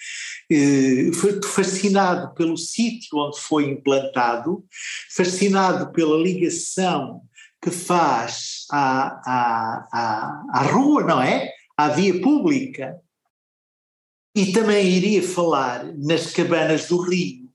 Eh, 0.50 1.12
Foi 1.14 1.42
fascinado 1.42 2.34
pelo 2.34 2.58
sítio 2.58 3.18
onde 3.18 3.40
foi 3.40 3.70
implantado, 3.70 4.66
fascinado 5.16 5.92
pela 5.94 6.18
ligação 6.18 7.22
que 7.62 7.72
faz 7.72 8.66
à, 8.72 9.22
à, 9.26 9.88
à, 9.94 10.44
à 10.60 10.64
rua, 10.64 11.04
não 11.04 11.22
é? 11.22 11.50
À 11.78 11.90
via 11.90 12.20
pública. 12.22 13.00
E 14.36 14.54
também 14.54 14.88
iria 14.88 15.22
falar 15.22 15.86
nas 15.98 16.32
cabanas 16.32 16.88
do 16.88 16.98
Rio, 17.02 17.50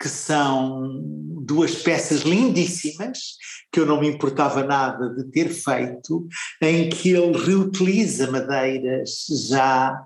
que 0.00 0.08
são 0.08 1.02
duas 1.42 1.76
peças 1.76 2.20
lindíssimas, 2.20 3.36
que 3.72 3.80
eu 3.80 3.86
não 3.86 4.00
me 4.00 4.08
importava 4.08 4.62
nada 4.62 5.08
de 5.14 5.24
ter 5.30 5.48
feito, 5.48 6.28
em 6.60 6.90
que 6.90 7.10
ele 7.10 7.38
reutiliza 7.38 8.30
madeiras 8.30 9.26
já, 9.48 9.98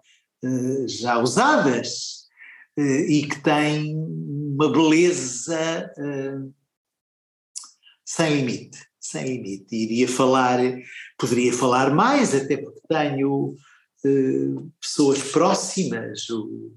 eh, 0.45 0.87
já 0.87 1.18
usadas 1.18 2.28
eh, 2.78 3.07
e 3.11 3.26
que 3.26 3.43
têm 3.43 3.97
uma 3.97 4.70
beleza 4.70 5.91
eh, 5.99 6.39
sem 8.05 8.37
limite, 8.37 8.78
sem 9.01 9.24
limite. 9.24 9.74
Iria 9.74 10.07
falar 10.07 10.61
Poderia 11.20 11.53
falar 11.53 11.95
mais, 11.95 12.35
até 12.35 12.57
porque 12.57 12.80
tenho 12.91 13.55
uh, 14.05 14.72
pessoas 14.80 15.22
próximas, 15.30 16.28
o, 16.28 16.72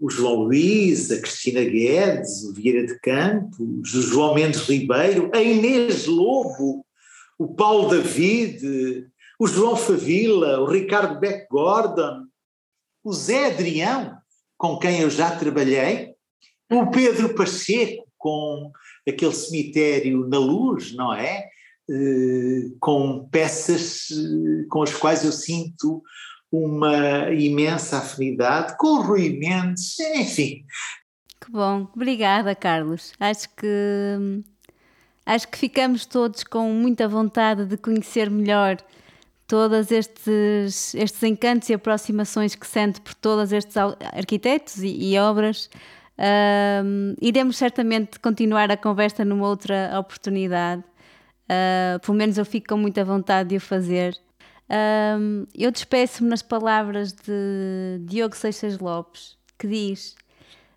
o, 0.00 0.10
João 0.10 0.42
Luís, 0.42 1.12
a 1.12 1.20
Cristina 1.20 1.62
Guedes, 1.62 2.42
o 2.42 2.52
Vieira 2.52 2.84
de 2.84 2.98
Campos, 2.98 3.94
o 3.94 4.02
João 4.02 4.34
Mendes 4.34 4.62
Ribeiro, 4.62 5.30
a 5.32 5.40
Inês 5.40 6.06
Lobo, 6.06 6.84
o 7.38 7.54
Paulo 7.54 7.88
David, 7.88 9.06
o 9.38 9.46
João 9.46 9.76
Favila, 9.76 10.60
o 10.60 10.66
Ricardo 10.66 11.20
Beck 11.20 11.46
Gordon, 11.48 12.24
o 13.04 13.12
Zé 13.12 13.46
Adrião, 13.46 14.16
com 14.58 14.78
quem 14.78 15.00
eu 15.00 15.10
já 15.10 15.36
trabalhei, 15.36 16.14
o 16.70 16.90
Pedro 16.90 17.34
Pacheco, 17.34 18.04
com 18.18 18.72
aquele 19.08 19.32
cemitério 19.32 20.26
na 20.26 20.38
luz, 20.38 20.92
não 20.94 21.14
é? 21.14 21.48
Eh, 21.88 22.72
com 22.80 23.28
peças 23.30 24.08
eh, 24.10 24.66
com 24.68 24.82
as 24.82 24.92
quais 24.92 25.24
eu 25.24 25.30
sinto 25.30 26.02
uma 26.50 27.30
imensa 27.30 27.98
afinidade, 27.98 28.76
com 28.76 28.88
o 28.88 29.02
Rui 29.02 29.38
Mendes, 29.38 29.96
enfim. 30.00 30.64
Que 31.40 31.52
bom, 31.52 31.86
obrigada 31.94 32.56
Carlos. 32.56 33.12
Acho 33.20 33.48
que 33.50 34.42
acho 35.24 35.46
que 35.46 35.58
ficamos 35.58 36.06
todos 36.06 36.42
com 36.42 36.72
muita 36.72 37.06
vontade 37.06 37.66
de 37.66 37.76
conhecer 37.76 38.28
melhor 38.30 38.78
todos 39.46 39.92
estes, 39.92 40.92
estes 40.92 41.22
encantos 41.22 41.68
e 41.68 41.74
aproximações 41.74 42.56
que 42.56 42.66
sente 42.66 43.00
por 43.00 43.14
todos 43.14 43.52
estes 43.52 43.76
arquitetos 43.76 44.78
e, 44.78 45.12
e 45.12 45.18
obras. 45.20 45.70
Iremos 47.20 47.56
certamente 47.56 48.18
continuar 48.18 48.72
a 48.72 48.76
conversa 48.76 49.24
numa 49.24 49.46
outra 49.46 49.96
oportunidade. 50.00 50.82
Uh, 51.46 51.98
pelo 52.00 52.16
menos 52.16 52.36
eu 52.38 52.44
fico 52.44 52.68
com 52.68 52.76
muita 52.76 53.04
vontade 53.04 53.50
de 53.50 53.56
o 53.56 53.60
fazer. 53.60 54.16
Uh, 54.68 55.46
eu 55.54 55.70
despeço-me 55.70 56.28
nas 56.28 56.42
palavras 56.42 57.12
de 57.12 58.00
Diogo 58.00 58.36
Seixas 58.36 58.78
Lopes, 58.78 59.36
que 59.56 59.68
diz, 59.68 60.16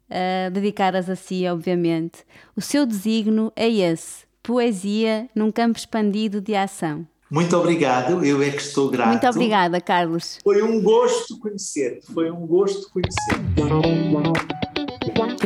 uh, 0.09 0.51
dedicadas 0.51 1.09
a 1.09 1.15
si, 1.15 1.47
obviamente, 1.47 2.23
o 2.55 2.61
seu 2.61 2.85
designo 2.85 3.51
é 3.55 3.67
esse, 3.67 4.25
poesia 4.43 5.27
num 5.33 5.51
campo 5.51 5.77
expandido 5.77 6.39
de 6.39 6.55
ação. 6.55 7.07
Muito 7.31 7.55
obrigado, 7.55 8.25
eu 8.25 8.41
é 8.41 8.49
que 8.49 8.61
estou 8.61 8.89
grato. 8.89 9.09
Muito 9.09 9.27
obrigada, 9.27 9.79
Carlos. 9.79 10.39
Foi 10.43 10.63
um 10.63 10.81
gosto 10.81 11.37
conhecer-te, 11.39 12.11
foi 12.11 12.31
um 12.31 12.47
gosto 12.47 12.89
conhecer-te. 12.91 13.39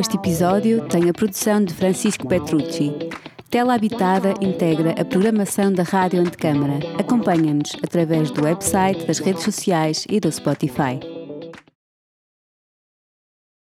Este 0.00 0.16
episódio 0.16 0.88
tem 0.88 1.10
a 1.10 1.12
produção 1.12 1.62
de 1.62 1.74
Francisco 1.74 2.26
Petrucci. 2.26 2.90
Tela 3.54 3.74
Habitada 3.74 4.34
integra 4.40 5.00
a 5.00 5.04
programação 5.04 5.72
da 5.72 5.84
Rádio 5.84 6.20
Antecâmara. 6.20 6.80
Acompanha-nos 6.98 7.70
através 7.84 8.32
do 8.32 8.42
website, 8.42 9.06
das 9.06 9.20
redes 9.20 9.44
sociais 9.44 10.04
e 10.10 10.18
do 10.18 10.32
Spotify. 10.32 11.13